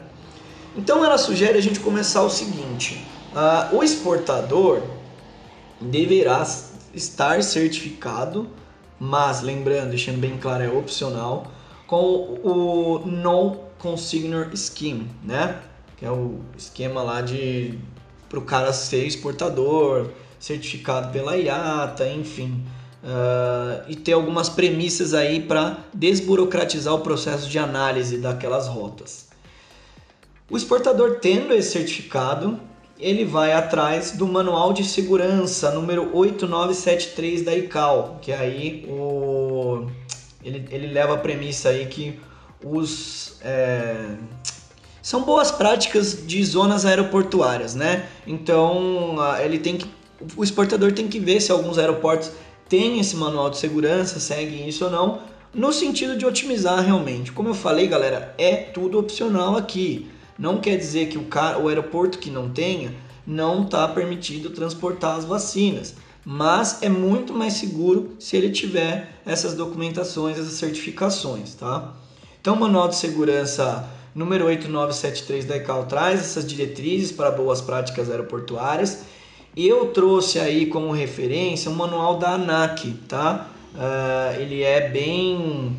Então 0.76 1.04
ela 1.04 1.18
sugere 1.18 1.58
a 1.58 1.62
gente 1.62 1.80
começar 1.80 2.22
o 2.22 2.30
seguinte: 2.30 3.04
uh, 3.34 3.76
o 3.76 3.82
exportador 3.82 4.82
deverá 5.80 6.46
estar 6.94 7.42
certificado, 7.42 8.48
mas 8.98 9.42
lembrando, 9.42 9.90
deixando 9.90 10.18
bem 10.18 10.38
claro, 10.38 10.62
é 10.62 10.68
opcional, 10.68 11.50
com 11.86 12.40
o 12.42 13.02
No 13.06 13.56
Consignor 13.78 14.50
Scheme, 14.56 15.10
né? 15.22 15.60
Que 15.96 16.04
é 16.04 16.10
o 16.10 16.40
esquema 16.56 17.02
lá 17.02 17.20
de 17.20 17.78
para 18.28 18.38
o 18.38 18.42
cara 18.42 18.72
ser 18.72 19.06
exportador, 19.06 20.10
certificado 20.38 21.12
pela 21.12 21.36
IATA, 21.36 22.08
enfim. 22.08 22.64
Uh, 23.04 23.84
e 23.88 23.94
ter 23.94 24.12
algumas 24.14 24.48
premissas 24.48 25.14
aí 25.14 25.40
para 25.40 25.78
desburocratizar 25.94 26.92
o 26.92 27.00
processo 27.00 27.48
de 27.48 27.58
análise 27.58 28.18
daquelas 28.18 28.66
rotas. 28.66 29.28
O 30.50 30.56
exportador 30.56 31.18
tendo 31.20 31.54
esse 31.54 31.70
certificado, 31.70 32.58
ele 32.98 33.24
vai 33.24 33.52
atrás 33.52 34.12
do 34.12 34.26
manual 34.26 34.72
de 34.72 34.84
segurança 34.84 35.70
número 35.70 36.16
8973 36.16 37.42
da 37.42 37.54
ICAO, 37.54 38.18
que 38.22 38.32
aí 38.32 38.86
o, 38.88 39.86
ele, 40.42 40.66
ele 40.70 40.86
leva 40.88 41.14
a 41.14 41.18
premissa 41.18 41.68
aí 41.68 41.86
que 41.86 42.18
os 42.64 43.36
é, 43.42 44.16
são 45.02 45.22
boas 45.22 45.50
práticas 45.50 46.26
de 46.26 46.44
zonas 46.44 46.84
aeroportuárias, 46.84 47.74
né? 47.74 48.08
Então 48.26 49.16
ele 49.40 49.58
tem 49.58 49.76
que, 49.76 49.86
o 50.36 50.42
exportador 50.42 50.92
tem 50.92 51.06
que 51.06 51.20
ver 51.20 51.40
se 51.40 51.52
alguns 51.52 51.78
aeroportos 51.78 52.32
têm 52.68 52.98
esse 52.98 53.14
manual 53.14 53.50
de 53.50 53.58
segurança, 53.58 54.18
seguem 54.18 54.68
isso 54.68 54.84
ou 54.84 54.90
não, 54.90 55.20
no 55.54 55.72
sentido 55.72 56.16
de 56.16 56.26
otimizar 56.26 56.84
realmente. 56.84 57.30
Como 57.30 57.48
eu 57.48 57.54
falei, 57.54 57.86
galera, 57.86 58.34
é 58.36 58.56
tudo 58.56 58.98
opcional 58.98 59.56
aqui. 59.56 60.10
Não 60.38 60.58
quer 60.58 60.76
dizer 60.76 61.08
que 61.08 61.18
o, 61.18 61.26
o 61.62 61.68
aeroporto 61.68 62.18
que 62.18 62.30
não 62.30 62.50
tenha 62.50 62.94
não 63.26 63.64
está 63.64 63.88
permitido 63.88 64.50
transportar 64.50 65.16
as 65.16 65.24
vacinas, 65.24 65.94
mas 66.24 66.82
é 66.82 66.88
muito 66.88 67.32
mais 67.32 67.54
seguro 67.54 68.16
se 68.18 68.36
ele 68.36 68.50
tiver 68.50 69.20
essas 69.24 69.54
documentações, 69.54 70.38
essas 70.38 70.54
certificações, 70.54 71.54
tá? 71.54 71.94
Então, 72.40 72.54
o 72.54 72.60
manual 72.60 72.88
de 72.88 72.96
segurança 72.96 73.88
número 74.14 74.46
8973 74.46 75.44
da 75.44 75.56
ICAO 75.56 75.86
traz 75.86 76.20
essas 76.20 76.46
diretrizes 76.46 77.12
para 77.12 77.30
boas 77.30 77.60
práticas 77.60 78.10
aeroportuárias. 78.10 79.04
Eu 79.56 79.86
trouxe 79.86 80.38
aí 80.38 80.66
como 80.66 80.92
referência 80.92 81.70
um 81.70 81.74
manual 81.74 82.18
da 82.18 82.34
ANAC, 82.34 82.92
tá? 83.08 83.48
Uh, 83.74 84.40
ele 84.40 84.62
é 84.62 84.88
bem 84.88 85.76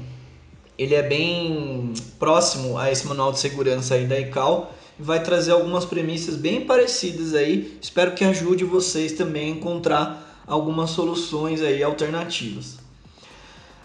ele 0.77 0.93
é 0.93 1.01
bem 1.01 1.93
próximo 2.19 2.77
a 2.77 2.91
esse 2.91 3.07
manual 3.07 3.31
de 3.31 3.39
segurança 3.39 3.95
aí 3.95 4.05
da 4.05 4.19
ICAO 4.19 4.71
e 4.99 5.03
vai 5.03 5.21
trazer 5.21 5.51
algumas 5.51 5.85
premissas 5.85 6.35
bem 6.35 6.65
parecidas 6.65 7.33
aí. 7.33 7.77
Espero 7.81 8.11
que 8.11 8.23
ajude 8.23 8.63
vocês 8.63 9.13
também 9.13 9.51
a 9.51 9.55
encontrar 9.55 10.43
algumas 10.45 10.91
soluções 10.91 11.61
aí 11.61 11.81
alternativas. 11.81 12.77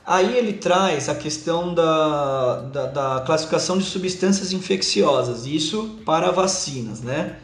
Aí 0.05 0.37
ele 0.37 0.55
traz 0.55 1.09
a 1.09 1.15
questão 1.15 1.73
da, 1.73 2.61
da, 2.73 2.87
da, 2.87 3.21
classificação 3.25 3.79
de 3.79 3.85
substâncias 3.85 4.53
infecciosas, 4.53 5.47
isso 5.47 6.01
para 6.05 6.33
vacinas, 6.33 7.01
né? 7.01 7.37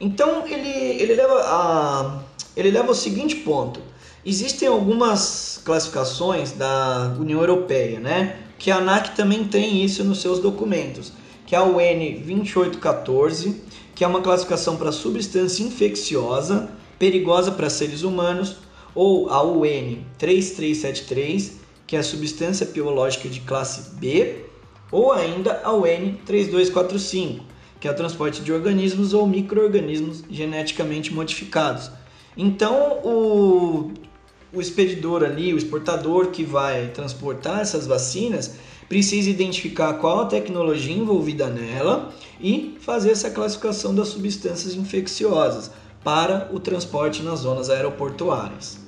Então 0.00 0.46
ele, 0.46 0.68
ele, 0.68 1.14
leva 1.14 1.34
a, 1.42 2.20
ele 2.56 2.70
leva 2.70 2.92
o 2.92 2.94
seguinte 2.94 3.36
ponto: 3.36 3.80
existem 4.26 4.68
algumas 4.68 5.60
classificações 5.64 6.52
da 6.52 7.14
União 7.18 7.40
Europeia, 7.40 8.00
né? 8.00 8.40
Que 8.58 8.70
a 8.70 8.76
ANAC 8.76 9.14
também 9.14 9.44
tem 9.44 9.84
isso 9.84 10.02
nos 10.02 10.20
seus 10.20 10.40
documentos, 10.40 11.12
que 11.46 11.54
é 11.54 11.58
a 11.58 11.64
UN 11.64 12.20
2814, 12.24 13.62
que 13.94 14.02
é 14.02 14.06
uma 14.06 14.20
classificação 14.20 14.76
para 14.76 14.90
substância 14.92 15.62
infecciosa 15.62 16.70
perigosa 16.98 17.52
para 17.52 17.68
seres 17.68 18.02
humanos, 18.02 18.56
ou 18.94 19.28
a 19.28 19.42
UN 19.42 19.98
3373 20.18 21.66
que 21.86 21.94
é 21.94 22.00
a 22.00 22.02
substância 22.02 22.66
biológica 22.66 23.28
de 23.28 23.40
classe 23.40 23.94
B, 23.96 24.44
ou 24.90 25.12
ainda 25.12 25.60
a 25.62 25.72
UN 25.72 26.14
3245, 26.24 27.44
que 27.78 27.86
é 27.86 27.90
o 27.90 27.94
transporte 27.94 28.42
de 28.42 28.52
organismos 28.52 29.14
ou 29.14 29.26
microorganismos 29.26 30.24
geneticamente 30.28 31.14
modificados. 31.14 31.90
Então, 32.36 32.98
o, 33.04 33.92
o 34.56 34.60
expedidor 34.60 35.22
ali, 35.22 35.52
o 35.52 35.58
exportador 35.58 36.28
que 36.28 36.42
vai 36.42 36.88
transportar 36.88 37.60
essas 37.60 37.86
vacinas, 37.86 38.54
precisa 38.88 39.28
identificar 39.28 39.94
qual 39.94 40.20
a 40.20 40.26
tecnologia 40.26 40.96
envolvida 40.96 41.48
nela 41.48 42.12
e 42.40 42.76
fazer 42.80 43.10
essa 43.10 43.30
classificação 43.30 43.94
das 43.94 44.08
substâncias 44.08 44.74
infecciosas 44.74 45.70
para 46.02 46.48
o 46.52 46.60
transporte 46.60 47.22
nas 47.22 47.40
zonas 47.40 47.68
aeroportuárias. 47.68 48.78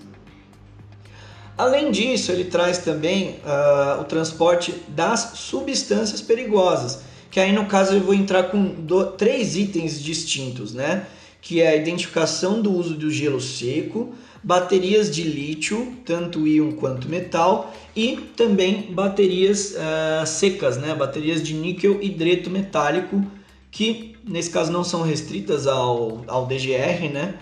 Além 1.57 1.90
disso, 1.90 2.31
ele 2.31 2.44
traz 2.44 2.78
também 2.78 3.40
uh, 3.44 4.00
o 4.00 4.04
transporte 4.04 4.72
das 4.88 5.33
substâncias 5.35 6.22
perigosas, 6.22 7.00
que 7.31 7.40
aí 7.40 7.52
no 7.52 7.66
caso 7.66 7.94
eu 7.94 8.00
vou 8.00 8.14
entrar 8.14 8.44
com 8.44 8.64
do, 8.64 9.04
três 9.07 9.57
itens 9.57 10.00
distintos, 10.00 10.72
né? 10.72 11.07
Que 11.42 11.61
é 11.61 11.70
a 11.70 11.76
identificação 11.76 12.62
do 12.62 12.72
uso 12.72 12.94
do 12.94 13.11
gelo 13.11 13.40
seco, 13.40 14.14
baterias 14.42 15.11
de 15.11 15.22
lítio, 15.22 15.96
tanto 16.05 16.46
íon 16.46 16.72
quanto 16.72 17.09
metal, 17.09 17.74
e 17.94 18.16
também 18.37 18.92
baterias 18.92 19.74
uh, 19.74 20.27
secas, 20.27 20.77
né? 20.77 20.94
Baterias 20.94 21.42
de 21.42 21.55
níquel 21.55 22.03
hidreto 22.03 22.51
metálico, 22.51 23.24
que 23.70 24.16
nesse 24.24 24.51
caso 24.51 24.70
não 24.70 24.85
são 24.85 25.03
restritas 25.03 25.66
ao, 25.66 26.24
ao 26.27 26.46
DGR, 26.46 27.09
né? 27.12 27.38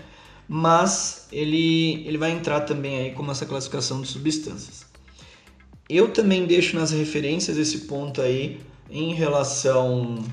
mas 0.47 1.27
ele, 1.31 2.05
ele 2.07 2.17
vai 2.17 2.31
entrar 2.31 2.61
também 2.61 2.99
aí 2.99 3.11
como 3.11 3.31
essa 3.31 3.45
classificação 3.45 4.01
de 4.01 4.07
substâncias. 4.07 4.85
Eu 5.89 6.09
também 6.09 6.45
deixo 6.45 6.75
nas 6.75 6.91
referências 6.91 7.57
esse 7.57 7.79
ponto 7.79 8.21
aí 8.21 8.59
em 8.89 9.13
relação 9.13 10.23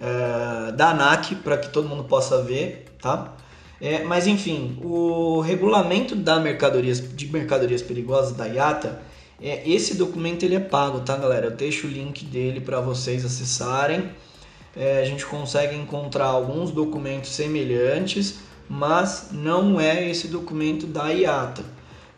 é, 0.00 0.72
da 0.72 0.90
ANAC 0.90 1.34
para 1.36 1.58
que 1.58 1.68
todo 1.68 1.88
mundo 1.88 2.04
possa 2.04 2.42
ver, 2.42 2.86
tá? 3.00 3.36
É, 3.82 4.04
mas 4.04 4.28
enfim, 4.28 4.78
o 4.80 5.40
regulamento 5.40 6.14
da 6.14 6.38
mercadorias, 6.38 7.00
de 7.00 7.26
mercadorias 7.32 7.82
perigosas 7.82 8.32
da 8.32 8.46
IATA, 8.46 9.02
é, 9.42 9.68
esse 9.68 9.96
documento 9.96 10.44
ele 10.44 10.54
é 10.54 10.60
pago, 10.60 11.00
tá 11.00 11.16
galera? 11.16 11.46
Eu 11.46 11.50
deixo 11.50 11.88
o 11.88 11.90
link 11.90 12.24
dele 12.24 12.60
para 12.60 12.80
vocês 12.80 13.24
acessarem. 13.24 14.10
É, 14.76 15.00
a 15.00 15.04
gente 15.04 15.26
consegue 15.26 15.76
encontrar 15.76 16.26
alguns 16.26 16.70
documentos 16.70 17.30
semelhantes 17.30 18.38
mas 18.72 19.28
não 19.32 19.78
é 19.78 20.08
esse 20.08 20.28
documento 20.28 20.86
da 20.86 21.08
IATA. 21.10 21.62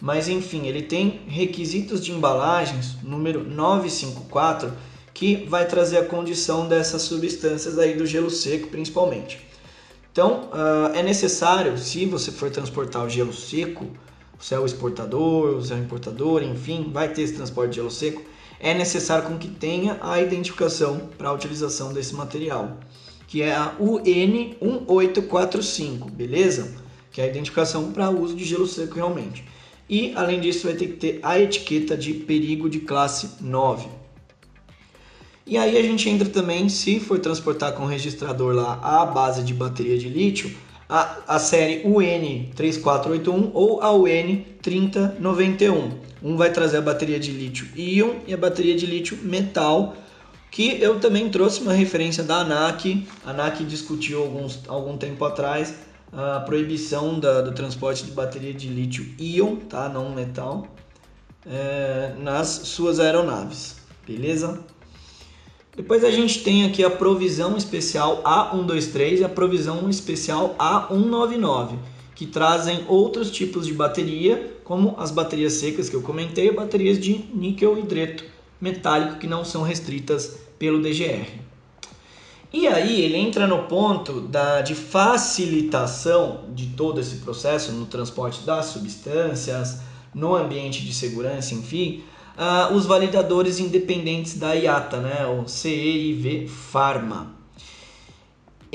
Mas 0.01 0.29
enfim, 0.29 0.69
ele 0.69 0.83
tem 0.83 1.23
requisitos 1.27 2.05
de 2.05 2.13
embalagens, 2.13 2.97
número 3.03 3.43
954, 3.43 4.73
que 5.13 5.47
vai 5.49 5.67
trazer 5.67 5.99
a 5.99 6.05
condição 6.05 6.69
dessas 6.69 7.03
substâncias 7.03 7.77
aí 7.77 7.97
do 7.97 8.07
gelo 8.07 8.31
seco, 8.31 8.69
principalmente. 8.69 9.41
Então, 10.15 10.49
uh, 10.53 10.95
é 10.95 11.03
necessário, 11.03 11.77
se 11.77 12.07
você 12.07 12.31
for 12.31 12.49
transportar 12.49 13.05
o 13.05 13.11
gelo 13.11 13.33
seco, 13.33 13.85
você 14.39 14.55
é 14.55 14.61
o 14.61 14.65
exportador, 14.65 15.57
você 15.57 15.73
é 15.73 15.77
o 15.77 15.81
importador, 15.81 16.45
enfim, 16.45 16.89
vai 16.93 17.13
ter 17.13 17.23
esse 17.23 17.35
transporte 17.35 17.71
de 17.71 17.77
gelo 17.77 17.91
seco, 17.91 18.23
é 18.61 18.73
necessário 18.73 19.29
com 19.29 19.37
que 19.37 19.49
tenha 19.49 19.99
a 20.01 20.23
identificação 20.23 21.09
para 21.19 21.31
a 21.31 21.33
utilização 21.33 21.93
desse 21.93 22.15
material 22.15 22.79
que 23.35 23.43
é 23.43 23.53
a 23.53 23.75
UN1845, 23.81 26.09
beleza? 26.09 26.73
Que 27.11 27.21
é 27.21 27.25
a 27.25 27.27
identificação 27.27 27.91
para 27.91 28.09
uso 28.11 28.37
de 28.37 28.45
gelo 28.45 28.65
seco 28.65 28.95
realmente. 28.95 29.45
E 29.89 30.13
além 30.15 30.41
disso, 30.41 30.69
vai 30.69 30.77
ter 30.77 30.87
que 30.87 30.93
ter 30.93 31.19
a 31.21 31.41
etiqueta 31.41 31.97
de 31.97 32.15
perigo 32.15 32.71
de 32.71 32.79
classe 32.79 33.31
9. 33.41 33.89
E 35.47 35.59
aí 35.59 35.77
a 35.77 35.83
gente 35.83 36.09
entra 36.09 36.29
também, 36.29 36.69
se 36.71 36.99
for 36.99 37.19
transportar 37.19 37.75
com 37.75 37.85
o 37.85 37.87
registrador 37.87 38.55
lá 38.55 38.81
a 38.83 39.05
base 39.05 39.43
de 39.43 39.53
bateria 39.53 39.99
de 39.99 40.09
lítio, 40.09 40.51
a, 40.89 41.19
a 41.29 41.39
série 41.39 41.83
UN3481 41.83 43.51
ou 43.53 43.83
a 43.83 43.91
UN3091. 43.91 45.93
Um 46.23 46.37
vai 46.37 46.51
trazer 46.51 46.79
a 46.79 46.83
bateria 46.83 47.21
de 47.21 47.31
lítio 47.31 47.69
íon 47.77 48.15
e 48.27 48.33
a 48.33 48.37
bateria 48.37 48.75
de 48.75 48.87
lítio 48.87 49.19
metal, 49.23 49.95
que 50.51 50.81
eu 50.81 50.99
também 50.99 51.29
trouxe 51.29 51.61
uma 51.61 51.75
referência 51.75 52.25
da 52.25 52.37
ANAC. 52.37 53.07
A 53.27 53.31
ANAC 53.31 53.65
discutiu 53.65 54.23
alguns, 54.23 54.61
algum 54.67 54.97
tempo 54.97 55.23
atrás 55.25 55.75
a 56.17 56.41
proibição 56.41 57.19
da, 57.19 57.43
do 57.43 57.53
transporte 57.53 58.05
de 58.05 58.13
bateria 58.13 58.55
de 58.55 58.69
lítio 58.69 59.05
íon, 59.19 59.57
tá? 59.57 59.89
não 59.89 60.15
metal, 60.15 60.69
é, 61.45 62.15
nas 62.19 62.49
suas 62.49 63.01
aeronaves, 63.01 63.77
beleza? 64.07 64.61
Depois 65.77 66.05
a 66.05 66.11
gente 66.11 66.45
tem 66.45 66.65
aqui 66.65 66.85
a 66.85 66.91
provisão 66.91 67.57
especial 67.57 68.23
A123 68.23 69.19
e 69.19 69.25
a 69.25 69.29
provisão 69.29 69.91
especial 69.91 70.55
A199, 70.57 71.77
que 72.15 72.27
trazem 72.27 72.85
outros 72.87 73.29
tipos 73.31 73.67
de 73.67 73.73
bateria, 73.73 74.57
como 74.63 74.95
as 74.99 75.11
baterias 75.11 75.55
secas 75.55 75.89
que 75.89 75.97
eu 75.97 76.03
comentei, 76.03 76.53
baterias 76.53 76.99
de 76.99 77.25
níquel 77.35 77.77
hidreto 77.77 78.25
metálico 78.61 79.19
que 79.19 79.27
não 79.27 79.45
são 79.45 79.63
restritas 79.63 80.39
pelo 80.59 80.81
DGR. 80.81 81.27
E 82.53 82.69
aí 82.69 83.01
ele 83.01 83.17
entra 83.17 83.49
no 83.49 83.65
ponto 83.65 84.21
da, 84.21 84.61
de 84.61 84.77
facilitação 84.77 86.45
de 86.55 86.69
todo 86.69 87.01
esse 87.01 87.17
processo 87.17 87.73
no 87.73 87.87
transporte 87.87 88.43
das 88.47 88.67
substâncias, 88.67 89.81
no 90.15 90.37
ambiente 90.37 90.85
de 90.85 90.95
segurança, 90.95 91.53
enfim, 91.53 92.05
uh, 92.37 92.75
os 92.75 92.87
validadores 92.87 93.59
independentes 93.59 94.39
da 94.39 94.53
IATA, 94.55 94.99
né, 94.99 95.27
o 95.27 95.47
CEIV 95.49 96.49
Pharma. 96.49 97.33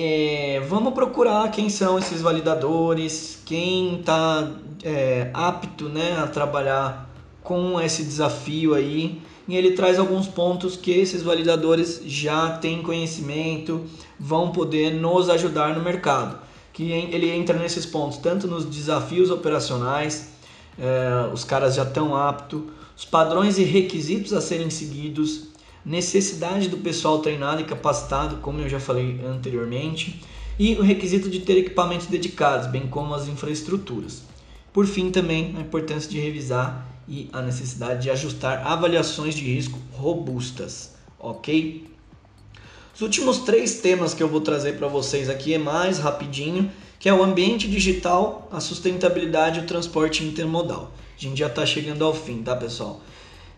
É, 0.01 0.61
vamos 0.69 0.93
procurar 0.93 1.51
quem 1.51 1.69
são 1.69 1.99
esses 1.99 2.21
validadores, 2.21 3.41
quem 3.45 3.99
está 3.99 4.49
é, 4.81 5.29
apto 5.33 5.89
né, 5.89 6.17
a 6.17 6.25
trabalhar 6.25 7.09
com 7.43 7.79
esse 7.81 8.03
desafio 8.03 8.73
aí. 8.73 9.21
E 9.45 9.57
ele 9.57 9.71
traz 9.71 9.99
alguns 9.99 10.27
pontos 10.27 10.77
que 10.77 10.91
esses 10.91 11.21
validadores 11.21 12.01
já 12.05 12.51
têm 12.59 12.81
conhecimento, 12.81 13.83
vão 14.17 14.51
poder 14.51 14.93
nos 14.93 15.29
ajudar 15.29 15.75
no 15.75 15.83
mercado. 15.83 16.37
Que 16.71 16.91
ele 16.91 17.29
entra 17.31 17.57
nesses 17.57 17.85
pontos, 17.85 18.19
tanto 18.19 18.47
nos 18.47 18.63
desafios 18.63 19.29
operacionais, 19.29 20.29
é, 20.77 21.29
os 21.33 21.43
caras 21.43 21.75
já 21.75 21.83
estão 21.83 22.15
aptos, 22.15 22.61
os 22.99 23.05
padrões 23.05 23.57
e 23.57 23.63
requisitos 23.63 24.33
a 24.33 24.41
serem 24.41 24.69
seguidos, 24.69 25.43
necessidade 25.85 26.67
do 26.67 26.79
pessoal 26.79 27.19
treinado 27.19 27.61
e 27.61 27.63
capacitado, 27.63 28.41
como 28.41 28.59
eu 28.59 28.67
já 28.67 28.77
falei 28.77 29.21
anteriormente, 29.25 30.21
e 30.59 30.75
o 30.75 30.81
requisito 30.81 31.29
de 31.29 31.39
ter 31.39 31.57
equipamentos 31.57 32.07
dedicados, 32.07 32.67
bem 32.67 32.87
como 32.87 33.13
as 33.13 33.29
infraestruturas. 33.29 34.23
Por 34.73 34.85
fim, 34.85 35.11
também 35.11 35.55
a 35.55 35.61
importância 35.61 36.11
de 36.11 36.19
revisar 36.19 36.85
e 37.07 37.29
a 37.31 37.41
necessidade 37.41 38.01
de 38.01 38.09
ajustar 38.09 38.67
avaliações 38.67 39.33
de 39.33 39.45
risco 39.45 39.79
robustas, 39.93 40.93
ok? 41.17 41.89
Os 42.93 42.99
últimos 42.99 43.37
três 43.39 43.75
temas 43.75 44.13
que 44.13 44.21
eu 44.21 44.27
vou 44.27 44.41
trazer 44.41 44.77
para 44.77 44.89
vocês 44.89 45.29
aqui 45.29 45.53
é 45.53 45.57
mais 45.57 45.99
rapidinho, 45.99 46.69
que 46.99 47.07
é 47.07 47.13
o 47.13 47.23
ambiente 47.23 47.67
digital, 47.67 48.49
a 48.51 48.59
sustentabilidade 48.59 49.59
e 49.59 49.63
o 49.63 49.65
transporte 49.65 50.23
intermodal. 50.23 50.91
A 51.17 51.21
gente 51.21 51.39
já 51.39 51.47
está 51.47 51.65
chegando 51.65 52.03
ao 52.03 52.13
fim, 52.13 52.43
tá, 52.43 52.55
pessoal? 52.55 53.01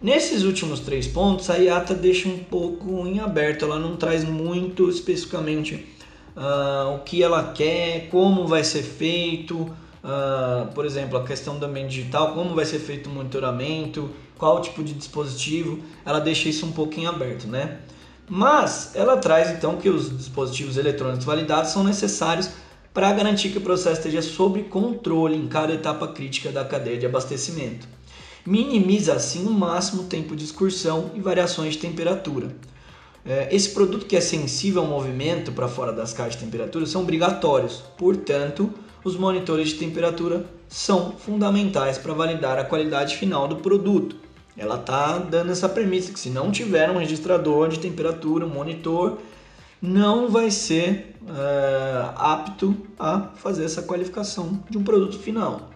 Nesses 0.02 0.44
últimos 0.44 0.80
três 0.80 1.08
pontos, 1.08 1.50
a 1.50 1.58
IATA 1.58 1.94
deixa 1.94 2.30
um 2.30 2.38
pouco 2.38 3.06
em 3.08 3.20
aberto, 3.20 3.66
ela 3.66 3.80
não 3.80 3.96
traz 3.96 4.24
muito 4.24 4.90
especificamente 4.90 5.88
uh, 6.36 6.96
o 6.96 7.00
que 7.00 7.22
ela 7.22 7.52
quer, 7.52 8.10
como 8.10 8.48
vai 8.48 8.64
ser 8.64 8.84
feito, 8.84 9.58
uh, 9.58 10.72
por 10.74 10.86
exemplo, 10.86 11.18
a 11.18 11.24
questão 11.24 11.58
do 11.58 11.66
ambiente 11.66 11.90
digital, 11.90 12.34
como 12.34 12.56
vai 12.56 12.66
ser 12.66 12.80
feito 12.80 13.10
o 13.10 13.14
monitoramento, 13.14 14.10
qual 14.38 14.60
tipo 14.62 14.84
de 14.84 14.94
dispositivo, 14.94 15.80
ela 16.04 16.20
deixa 16.20 16.50
isso 16.50 16.66
um 16.66 17.00
em 17.00 17.06
aberto, 17.06 17.48
né? 17.48 17.80
Mas 18.28 18.96
ela 18.96 19.18
traz 19.18 19.52
então 19.52 19.78
que 19.78 19.90
os 19.90 20.18
dispositivos 20.18 20.78
eletrônicos 20.78 21.26
validados 21.26 21.72
são 21.72 21.84
necessários 21.84 22.50
para 22.94 23.12
garantir 23.14 23.50
que 23.50 23.58
o 23.58 23.62
processo 23.62 24.00
esteja 24.00 24.22
sob 24.22 24.64
controle 24.64 25.38
em 25.38 25.48
cada 25.48 25.74
etapa 25.74 26.08
crítica 26.08 26.52
da 26.52 26.66
cadeia 26.66 26.98
de 26.98 27.06
abastecimento. 27.06 27.88
Minimiza 28.46 29.14
assim 29.14 29.46
o 29.46 29.52
máximo 29.52 30.04
tempo 30.04 30.36
de 30.36 30.44
excursão 30.44 31.12
e 31.14 31.22
variações 31.22 31.74
de 31.74 31.80
temperatura. 31.80 32.56
É, 33.24 33.48
esse 33.56 33.70
produto 33.70 34.08
que 34.08 34.16
é 34.16 34.22
sensível 34.22 34.82
ao 34.82 34.88
movimento 34.88 35.52
para 35.52 35.68
fora 35.68 35.94
das 35.94 36.12
caixas 36.12 36.40
de 36.40 36.46
temperatura 36.46 36.86
são 36.86 37.04
obrigatórios, 37.04 37.84
portanto, 37.98 38.72
os 39.04 39.16
monitores 39.16 39.70
de 39.70 39.76
temperatura 39.76 40.46
são 40.68 41.12
fundamentais 41.12 41.98
para 41.98 42.14
validar 42.14 42.58
a 42.58 42.64
qualidade 42.64 43.16
final 43.18 43.48
do 43.48 43.58
produto. 43.58 44.16
Ela 44.58 44.76
está 44.76 45.18
dando 45.18 45.52
essa 45.52 45.70
premissa 45.70 46.12
que 46.12 46.20
se 46.20 46.30
não 46.30 46.52
tiver 46.52 46.90
um 46.90 46.98
registrador 46.98 47.70
de 47.70 47.80
temperatura, 47.80 48.46
um 48.46 48.50
monitor, 48.50 49.18
não 49.82 50.30
vai 50.30 50.52
ser 50.52 51.16
é, 51.28 52.10
apto 52.16 52.76
a 53.00 53.30
fazer 53.36 53.66
essa 53.66 53.82
qualificação 53.82 54.64
de 54.70 54.78
um 54.78 54.84
produto 54.84 55.18
final. 55.18 55.70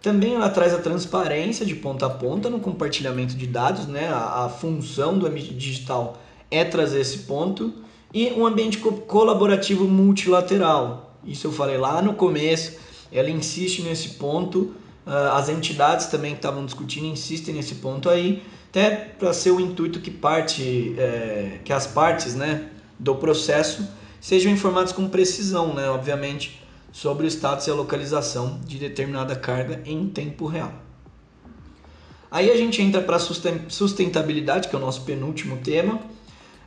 Também 0.00 0.34
ela 0.34 0.48
traz 0.48 0.72
a 0.72 0.78
transparência 0.78 1.66
de 1.66 1.74
ponta 1.74 2.06
a 2.06 2.10
ponta 2.10 2.48
no 2.48 2.58
compartilhamento 2.58 3.34
de 3.34 3.46
dados, 3.46 3.86
né? 3.86 4.08
a, 4.08 4.46
a 4.46 4.48
função 4.48 5.18
do 5.18 5.26
ambiente 5.26 5.52
digital 5.52 6.18
é 6.50 6.64
trazer 6.64 7.00
esse 7.00 7.18
ponto, 7.18 7.72
e 8.12 8.32
um 8.32 8.44
ambiente 8.46 8.78
co 8.78 8.92
colaborativo 8.92 9.86
multilateral. 9.86 11.14
Isso 11.24 11.46
eu 11.46 11.52
falei 11.52 11.76
lá 11.76 12.02
no 12.02 12.14
começo, 12.14 12.78
ela 13.12 13.30
insiste 13.30 13.82
nesse 13.82 14.10
ponto, 14.10 14.74
uh, 15.06 15.32
as 15.34 15.48
entidades 15.48 16.06
também 16.06 16.32
que 16.32 16.38
estavam 16.38 16.64
discutindo 16.64 17.06
insistem 17.06 17.54
nesse 17.54 17.76
ponto 17.76 18.08
aí, 18.08 18.42
até 18.70 18.90
para 18.90 19.32
ser 19.32 19.50
o 19.50 19.60
intuito 19.60 20.00
que 20.00 20.10
parte, 20.10 20.94
é, 20.96 21.58
que 21.64 21.72
as 21.72 21.86
partes 21.86 22.34
né, 22.34 22.68
do 23.00 23.14
processo 23.14 23.88
sejam 24.20 24.52
informados 24.52 24.92
com 24.92 25.08
precisão, 25.08 25.74
né, 25.74 25.88
obviamente, 25.88 26.62
sobre 26.92 27.24
o 27.24 27.28
status 27.28 27.66
e 27.66 27.70
a 27.70 27.74
localização 27.74 28.60
de 28.66 28.78
determinada 28.78 29.34
carga 29.34 29.80
em 29.86 30.06
tempo 30.08 30.46
real. 30.46 30.72
Aí 32.30 32.50
a 32.50 32.56
gente 32.56 32.80
entra 32.80 33.00
para 33.00 33.16
a 33.16 33.20
sustentabilidade, 33.68 34.68
que 34.68 34.76
é 34.76 34.78
o 34.78 34.80
nosso 34.80 35.02
penúltimo 35.02 35.56
tema. 35.58 36.00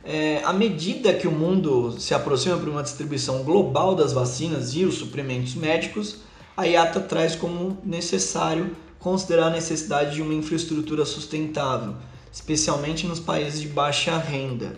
É, 0.02 0.42
à 0.44 0.52
medida 0.52 1.14
que 1.14 1.26
o 1.26 1.32
mundo 1.32 1.98
se 1.98 2.12
aproxima 2.12 2.58
para 2.58 2.68
uma 2.68 2.82
distribuição 2.82 3.42
global 3.42 3.94
das 3.94 4.12
vacinas 4.12 4.74
e 4.74 4.84
os 4.84 4.96
suprimentos 4.96 5.54
médicos, 5.54 6.16
a 6.56 6.64
IATA 6.64 7.00
traz 7.00 7.34
como 7.34 7.78
necessário 7.82 8.76
considerar 8.98 9.46
a 9.46 9.50
necessidade 9.50 10.14
de 10.16 10.22
uma 10.22 10.34
infraestrutura 10.34 11.04
sustentável, 11.06 11.94
especialmente 12.30 13.06
nos 13.06 13.20
países 13.20 13.60
de 13.60 13.68
baixa 13.68 14.18
renda 14.18 14.76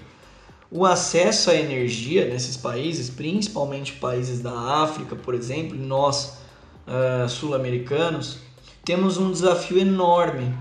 o 0.70 0.85
acesso 0.85 1.50
à 1.50 1.55
energia 1.55 2.26
nesses 2.26 2.57
países, 2.57 3.09
principalmente 3.09 3.92
países 3.92 4.40
da 4.40 4.52
África, 4.52 5.14
por 5.14 5.35
exemplo, 5.35 5.76
nós 5.76 6.38
uh, 6.87 7.29
sul-americanos, 7.29 8.38
temos 8.85 9.16
um 9.16 9.31
desafio 9.31 9.79
enorme, 9.79 10.52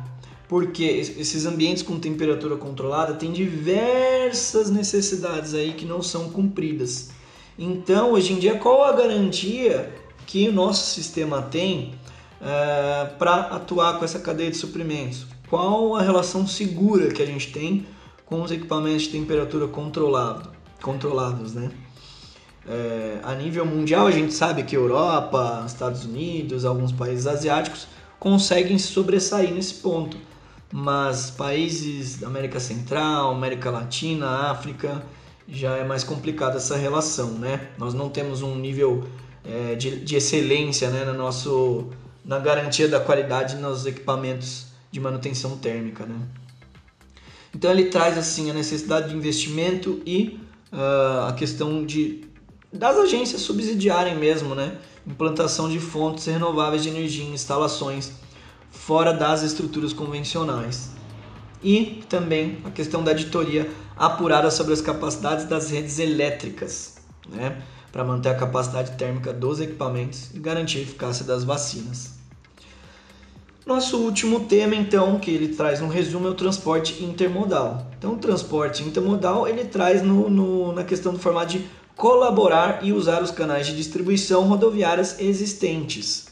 porque 0.47 0.83
esses 0.83 1.45
ambientes 1.45 1.81
com 1.81 1.99
temperatura 1.99 2.55
controlada 2.55 3.15
têm 3.15 3.31
diversas 3.31 4.69
necessidades 4.69 5.53
aí 5.53 5.73
que 5.73 5.85
não 5.85 6.01
são 6.01 6.29
cumpridas. 6.29 7.09
Então, 7.57 8.11
hoje 8.11 8.33
em 8.33 8.39
dia, 8.39 8.57
qual 8.57 8.83
a 8.83 8.91
garantia 8.91 9.91
que 10.27 10.49
o 10.49 10.51
nosso 10.51 10.93
sistema 10.93 11.41
tem 11.41 11.93
uh, 12.41 13.15
para 13.17 13.35
atuar 13.41 13.97
com 13.97 14.05
essa 14.05 14.19
cadeia 14.19 14.51
de 14.51 14.57
suprimentos? 14.57 15.25
Qual 15.49 15.95
a 15.95 16.01
relação 16.01 16.45
segura 16.45 17.11
que 17.11 17.21
a 17.21 17.25
gente 17.25 17.51
tem 17.51 17.85
com 18.25 18.41
os 18.41 18.51
equipamentos 18.51 19.03
de 19.03 19.09
temperatura 19.09 19.67
controlado, 19.67 20.49
controlados, 20.81 21.53
né? 21.53 21.71
É, 22.67 23.19
a 23.23 23.35
nível 23.35 23.65
mundial, 23.65 24.07
a 24.07 24.11
gente 24.11 24.33
sabe 24.33 24.63
que 24.63 24.75
Europa, 24.75 25.63
Estados 25.67 26.03
Unidos, 26.03 26.65
alguns 26.65 26.91
países 26.91 27.27
asiáticos 27.27 27.88
conseguem 28.19 28.77
se 28.79 28.88
sobressair 28.88 29.53
nesse 29.53 29.75
ponto, 29.75 30.17
mas 30.73 31.29
países 31.29 32.17
da 32.17 32.27
América 32.27 32.60
Central, 32.60 33.31
América 33.31 33.69
Latina, 33.69 34.50
África, 34.50 35.04
já 35.47 35.77
é 35.77 35.83
mais 35.83 36.04
complicada 36.04 36.58
essa 36.58 36.75
relação, 36.75 37.33
né? 37.33 37.69
Nós 37.77 37.93
não 37.93 38.10
temos 38.10 38.41
um 38.41 38.56
nível 38.56 39.04
é, 39.43 39.75
de, 39.75 40.00
de, 40.00 40.15
excelência 40.15 40.89
né, 40.89 41.06
no 41.06 41.13
nosso, 41.13 41.89
na 42.23 42.39
garantia 42.39 42.87
da 42.87 43.00
qualidade 43.00 43.56
nos 43.58 43.85
equipamentos 43.85 44.67
de 44.91 45.00
manutenção 45.00 45.56
térmica, 45.58 46.04
né? 46.04 46.15
Então 47.56 47.71
ele 47.71 47.85
traz 47.85 48.17
assim 48.17 48.51
a 48.51 48.53
necessidade 48.53 49.10
de 49.10 49.15
investimento 49.15 50.01
e 50.06 50.37
uh, 50.73 51.29
a 51.29 51.33
questão 51.33 51.85
de 51.85 52.25
das 52.71 52.97
agências 52.97 53.39
subsidiarem 53.39 54.17
mesmo, 54.17 54.53
né? 54.53 54.77
Implantação 55.08 55.69
de 55.69 55.79
fontes 55.79 56.25
renováveis 56.25 56.83
de 56.83 56.89
energia 56.89 57.23
em 57.23 57.33
instalações 57.33 58.12
fora 58.69 59.13
das 59.13 59.41
estruturas 59.41 59.93
convencionais. 59.93 60.89
E 61.63 62.03
também 62.10 62.58
a 62.65 62.69
questão 62.69 63.01
da 63.01 63.12
auditoria 63.12 63.71
apurada 63.95 64.51
sobre 64.51 64.73
as 64.73 64.81
capacidades 64.81 65.45
das 65.45 65.71
redes 65.71 65.97
elétricas, 65.97 66.97
né? 67.29 67.63
para 67.89 68.03
manter 68.03 68.27
a 68.27 68.35
capacidade 68.35 68.97
térmica 68.97 69.31
dos 69.31 69.62
equipamentos 69.62 70.31
e 70.33 70.39
garantir 70.39 70.79
a 70.79 70.81
eficácia 70.81 71.23
das 71.23 71.45
vacinas. 71.45 72.14
Nosso 73.65 73.97
último 73.97 74.41
tema, 74.41 74.75
então, 74.75 75.17
que 75.17 75.31
ele 75.31 75.55
traz 75.55 75.81
um 75.81 75.87
resumo, 75.87 76.27
é 76.27 76.29
o 76.29 76.35
transporte 76.35 77.03
intermodal. 77.03 77.91
Então, 77.97 78.13
o 78.13 78.17
transporte 78.17 78.83
intermodal 78.83 79.47
ele 79.47 79.65
traz 79.65 80.03
no, 80.03 80.29
no, 80.29 80.71
na 80.71 80.83
questão 80.83 81.11
do 81.11 81.17
formato 81.17 81.53
de 81.53 81.65
colaborar 81.95 82.85
e 82.85 82.93
usar 82.93 83.23
os 83.23 83.31
canais 83.31 83.65
de 83.65 83.75
distribuição 83.75 84.47
rodoviárias 84.47 85.19
existentes, 85.19 86.27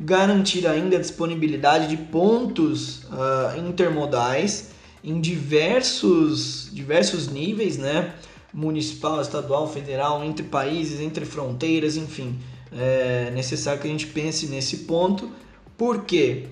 garantir 0.00 0.66
ainda 0.66 0.96
a 0.96 1.00
disponibilidade 1.00 1.86
de 1.86 1.96
pontos 1.96 3.04
uh, 3.04 3.56
intermodais 3.56 4.70
em 5.04 5.20
diversos, 5.20 6.70
diversos 6.72 7.28
níveis, 7.28 7.78
né? 7.78 8.14
municipal, 8.52 9.20
estadual, 9.20 9.68
federal, 9.68 10.24
entre 10.24 10.44
países, 10.44 11.00
entre 11.00 11.24
fronteiras, 11.24 11.96
enfim. 11.96 12.38
É 12.72 13.30
necessário 13.32 13.80
que 13.80 13.86
a 13.86 13.90
gente 13.90 14.06
pense 14.06 14.46
nesse 14.46 14.78
ponto, 14.78 15.30
porque 15.76 16.46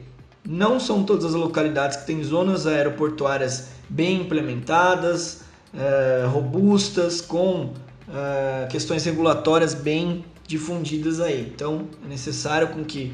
não 0.45 0.80
são 0.80 1.05
todas 1.05 1.24
as 1.24 1.34
localidades 1.34 1.99
que 1.99 2.07
têm 2.07 2.22
zonas 2.22 2.66
aeroportuárias 2.66 3.68
bem 3.88 4.22
implementadas, 4.22 5.43
é, 5.74 6.26
robustas, 6.26 7.20
com 7.20 7.72
é, 8.12 8.66
questões 8.66 9.05
regulatórias 9.05 9.74
bem 9.74 10.24
difundidas 10.47 11.20
aí. 11.20 11.53
Então 11.55 11.86
é 12.05 12.09
necessário 12.09 12.68
com 12.68 12.84
que 12.84 13.12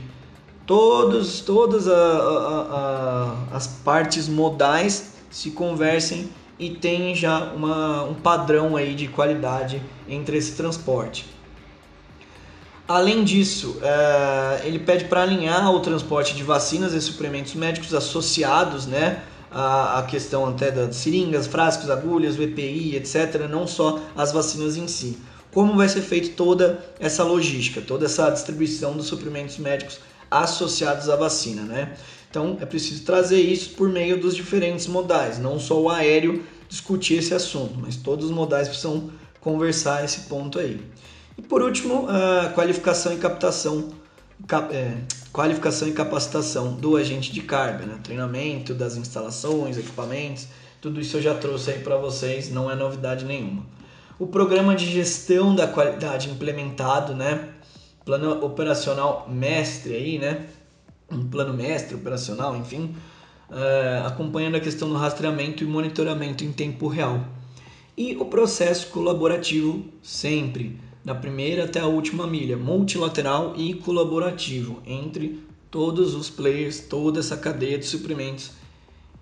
todos, 0.67 1.41
todas 1.41 1.89
a, 1.89 1.95
a, 1.95 3.47
a, 3.53 3.57
as 3.57 3.67
partes 3.67 4.29
modais 4.29 5.13
se 5.31 5.51
conversem 5.51 6.29
e 6.59 6.71
tenham 6.71 7.15
já 7.15 7.53
uma, 7.53 8.05
um 8.05 8.15
padrão 8.15 8.77
aí 8.77 8.95
de 8.95 9.07
qualidade 9.07 9.83
entre 10.09 10.37
esse 10.37 10.57
transporte. 10.57 11.38
Além 12.89 13.23
disso, 13.23 13.77
é, 13.83 14.67
ele 14.67 14.79
pede 14.79 15.05
para 15.05 15.23
alinhar 15.23 15.71
o 15.71 15.81
transporte 15.81 16.35
de 16.35 16.43
vacinas 16.43 16.95
e 16.95 17.03
suplementos 17.03 17.53
médicos 17.53 17.93
associados 17.93 18.87
né, 18.87 19.23
à 19.51 20.07
questão 20.09 20.47
até 20.47 20.71
das 20.71 20.97
seringas, 20.97 21.47
frascos, 21.47 21.91
agulhas, 21.91 22.35
VPI, 22.35 22.97
etc., 22.97 23.47
não 23.47 23.67
só 23.67 24.01
as 24.17 24.33
vacinas 24.33 24.79
em 24.79 24.89
si. 24.89 25.19
Como 25.53 25.77
vai 25.77 25.87
ser 25.87 26.01
feita 26.01 26.31
toda 26.35 26.83
essa 26.99 27.23
logística, 27.23 27.83
toda 27.83 28.07
essa 28.07 28.31
distribuição 28.31 28.97
dos 28.97 29.07
suprimentos 29.07 29.59
médicos 29.59 30.01
associados 30.31 31.11
à 31.11 31.17
vacina, 31.17 31.63
né? 31.63 31.95
Então 32.31 32.57
é 32.59 32.65
preciso 32.65 33.05
trazer 33.05 33.41
isso 33.41 33.71
por 33.71 33.91
meio 33.91 34.19
dos 34.19 34.35
diferentes 34.35 34.87
modais, 34.87 35.39
não 35.39 35.59
só 35.59 35.79
o 35.79 35.91
aéreo 35.91 36.43
discutir 36.71 37.19
esse 37.19 37.35
assunto, 37.35 37.75
mas 37.79 37.97
todos 37.97 38.27
os 38.27 38.31
modais 38.31 38.67
precisam 38.67 39.11
conversar 39.41 40.05
esse 40.05 40.21
ponto 40.23 40.59
aí. 40.59 40.81
E 41.39 41.43
por 41.43 41.63
último, 41.63 42.09
a 42.09 42.49
qualificação 42.49 43.13
e 43.13 43.17
captação, 43.17 43.91
cap, 44.49 44.75
é, 44.75 44.99
qualificação 45.33 45.87
e 45.87 45.93
capacitação 45.93 46.75
do 46.75 46.97
agente 46.97 47.33
de 47.33 47.43
carga, 47.43 47.87
né? 47.87 48.01
treinamento 48.03 48.75
das 48.75 48.97
instalações, 48.97 49.79
equipamentos, 49.79 50.49
tudo 50.81 51.01
isso 51.01 51.17
eu 51.17 51.23
já 51.23 51.37
trouxe 51.37 51.71
aí 51.71 51.79
para 51.79 51.97
vocês, 51.97 52.51
não 52.51 52.69
é 52.69 52.75
novidade 52.75 53.25
nenhuma. 53.25 53.65
O 54.19 54.27
programa 54.27 54.75
de 54.75 54.85
gestão 54.87 55.55
da 55.55 55.69
qualidade 55.69 56.29
implementado, 56.29 57.15
né? 57.15 57.51
Plano 58.05 58.45
operacional 58.45 59.29
mestre 59.31 59.95
aí, 59.95 60.19
né? 60.19 60.47
Um 61.09 61.29
plano 61.29 61.55
mestre 61.55 61.95
operacional, 61.95 62.57
enfim, 62.57 62.97
uh, 63.49 64.07
acompanhando 64.09 64.57
a 64.57 64.61
questão 64.61 64.89
do 64.89 64.97
rastreamento 64.97 65.63
e 65.63 65.67
monitoramento 65.69 66.43
em 66.43 66.51
tempo 66.51 66.89
real. 66.89 67.25
E 67.97 68.17
o 68.17 68.25
processo 68.25 68.89
colaborativo 68.89 69.85
sempre 70.03 70.81
da 71.09 71.15
primeira 71.15 71.65
até 71.65 71.81
a 71.81 71.87
última 71.87 72.27
milha, 72.27 72.55
multilateral 72.55 73.55
e 73.57 73.73
colaborativo 73.73 74.83
entre 74.87 75.43
todos 75.71 76.15
os 76.15 76.29
players, 76.29 76.81
toda 76.81 77.21
essa 77.21 77.35
cadeia 77.35 77.79
de 77.79 77.87
suprimentos 77.87 78.51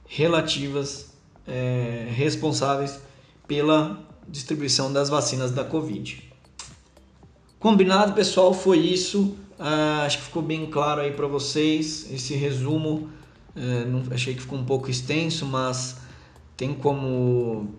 relativas, 0.04 1.12
é, 1.46 2.08
responsáveis 2.10 3.00
pela 3.46 4.04
distribuição 4.26 4.92
das 4.92 5.08
vacinas 5.08 5.52
da 5.52 5.62
Covid. 5.62 6.28
Combinado, 7.60 8.14
pessoal, 8.14 8.52
foi 8.52 8.78
isso. 8.78 9.36
Ah, 9.56 10.02
acho 10.04 10.18
que 10.18 10.24
ficou 10.24 10.42
bem 10.42 10.66
claro 10.66 11.02
aí 11.02 11.12
para 11.12 11.28
vocês 11.28 12.10
esse 12.12 12.34
resumo. 12.34 13.08
É, 13.54 13.84
não, 13.84 14.02
achei 14.10 14.34
que 14.34 14.40
ficou 14.40 14.58
um 14.58 14.64
pouco 14.64 14.90
extenso, 14.90 15.46
mas 15.46 15.98
tem 16.56 16.74
como 16.74 17.72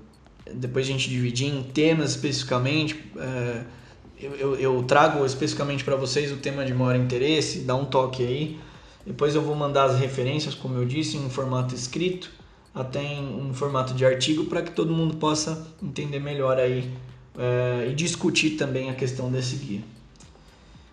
depois 0.55 0.85
a 0.87 0.91
gente 0.91 1.09
dividir 1.09 1.53
em 1.53 1.61
temas 1.61 2.11
especificamente. 2.11 3.03
É, 3.17 3.75
eu, 4.19 4.55
eu, 4.55 4.83
trago 4.83 5.23
especificamente 5.25 5.83
para 5.83 5.95
vocês 5.95 6.31
o 6.31 6.37
tema 6.37 6.65
de 6.65 6.73
maior 6.73 6.95
interesse, 6.95 7.59
dá 7.59 7.75
um 7.75 7.85
toque 7.85 8.23
aí. 8.23 8.59
Depois 9.05 9.35
eu 9.35 9.41
vou 9.41 9.55
mandar 9.55 9.85
as 9.85 9.99
referências, 9.99 10.55
como 10.55 10.75
eu 10.75 10.85
disse, 10.85 11.17
em 11.17 11.29
formato 11.29 11.75
escrito, 11.75 12.31
até 12.73 13.01
em 13.01 13.23
um 13.23 13.53
formato 13.53 13.93
de 13.93 14.05
artigo, 14.05 14.45
para 14.45 14.61
que 14.61 14.71
todo 14.71 14.91
mundo 14.91 15.17
possa 15.17 15.67
entender 15.81 16.19
melhor 16.19 16.57
aí 16.57 16.91
é, 17.37 17.87
e 17.89 17.93
discutir 17.93 18.51
também 18.51 18.89
a 18.89 18.95
questão 18.95 19.31
desse 19.31 19.55
guia. 19.55 19.81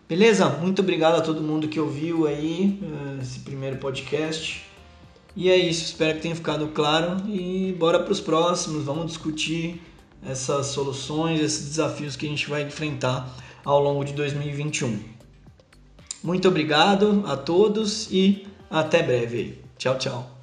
Beleza? 0.07 0.49
Muito 0.49 0.83
obrigado 0.83 1.17
a 1.17 1.21
todo 1.23 1.41
mundo 1.41 1.67
que 1.67 1.81
ouviu 1.81 2.27
aí 2.27 2.79
é, 2.83 3.23
esse 3.23 3.41
primeiro 3.41 3.79
podcast. 3.79 4.63
E 5.35 5.51
é 5.51 5.57
isso, 5.57 5.87
espero 5.87 6.15
que 6.15 6.23
tenha 6.23 6.37
ficado 6.37 6.69
claro 6.69 7.17
e 7.29 7.75
bora 7.77 7.99
para 7.99 8.13
os 8.13 8.21
próximos, 8.21 8.85
vamos 8.85 9.07
discutir 9.07 9.83
essas 10.27 10.67
soluções, 10.69 11.41
esses 11.41 11.69
desafios 11.69 12.17
que 12.17 12.27
a 12.27 12.29
gente 12.29 12.49
vai 12.49 12.63
enfrentar 12.63 13.29
ao 13.65 13.81
longo 13.81 14.05
de 14.05 14.13
2021. 14.13 14.99
Muito 16.23 16.49
obrigado 16.49 17.25
a 17.27 17.37
todos 17.37 18.09
e 18.11 18.47
até 18.71 19.03
breve. 19.03 19.59
Tchau, 19.77 19.99
tchau. 19.99 20.34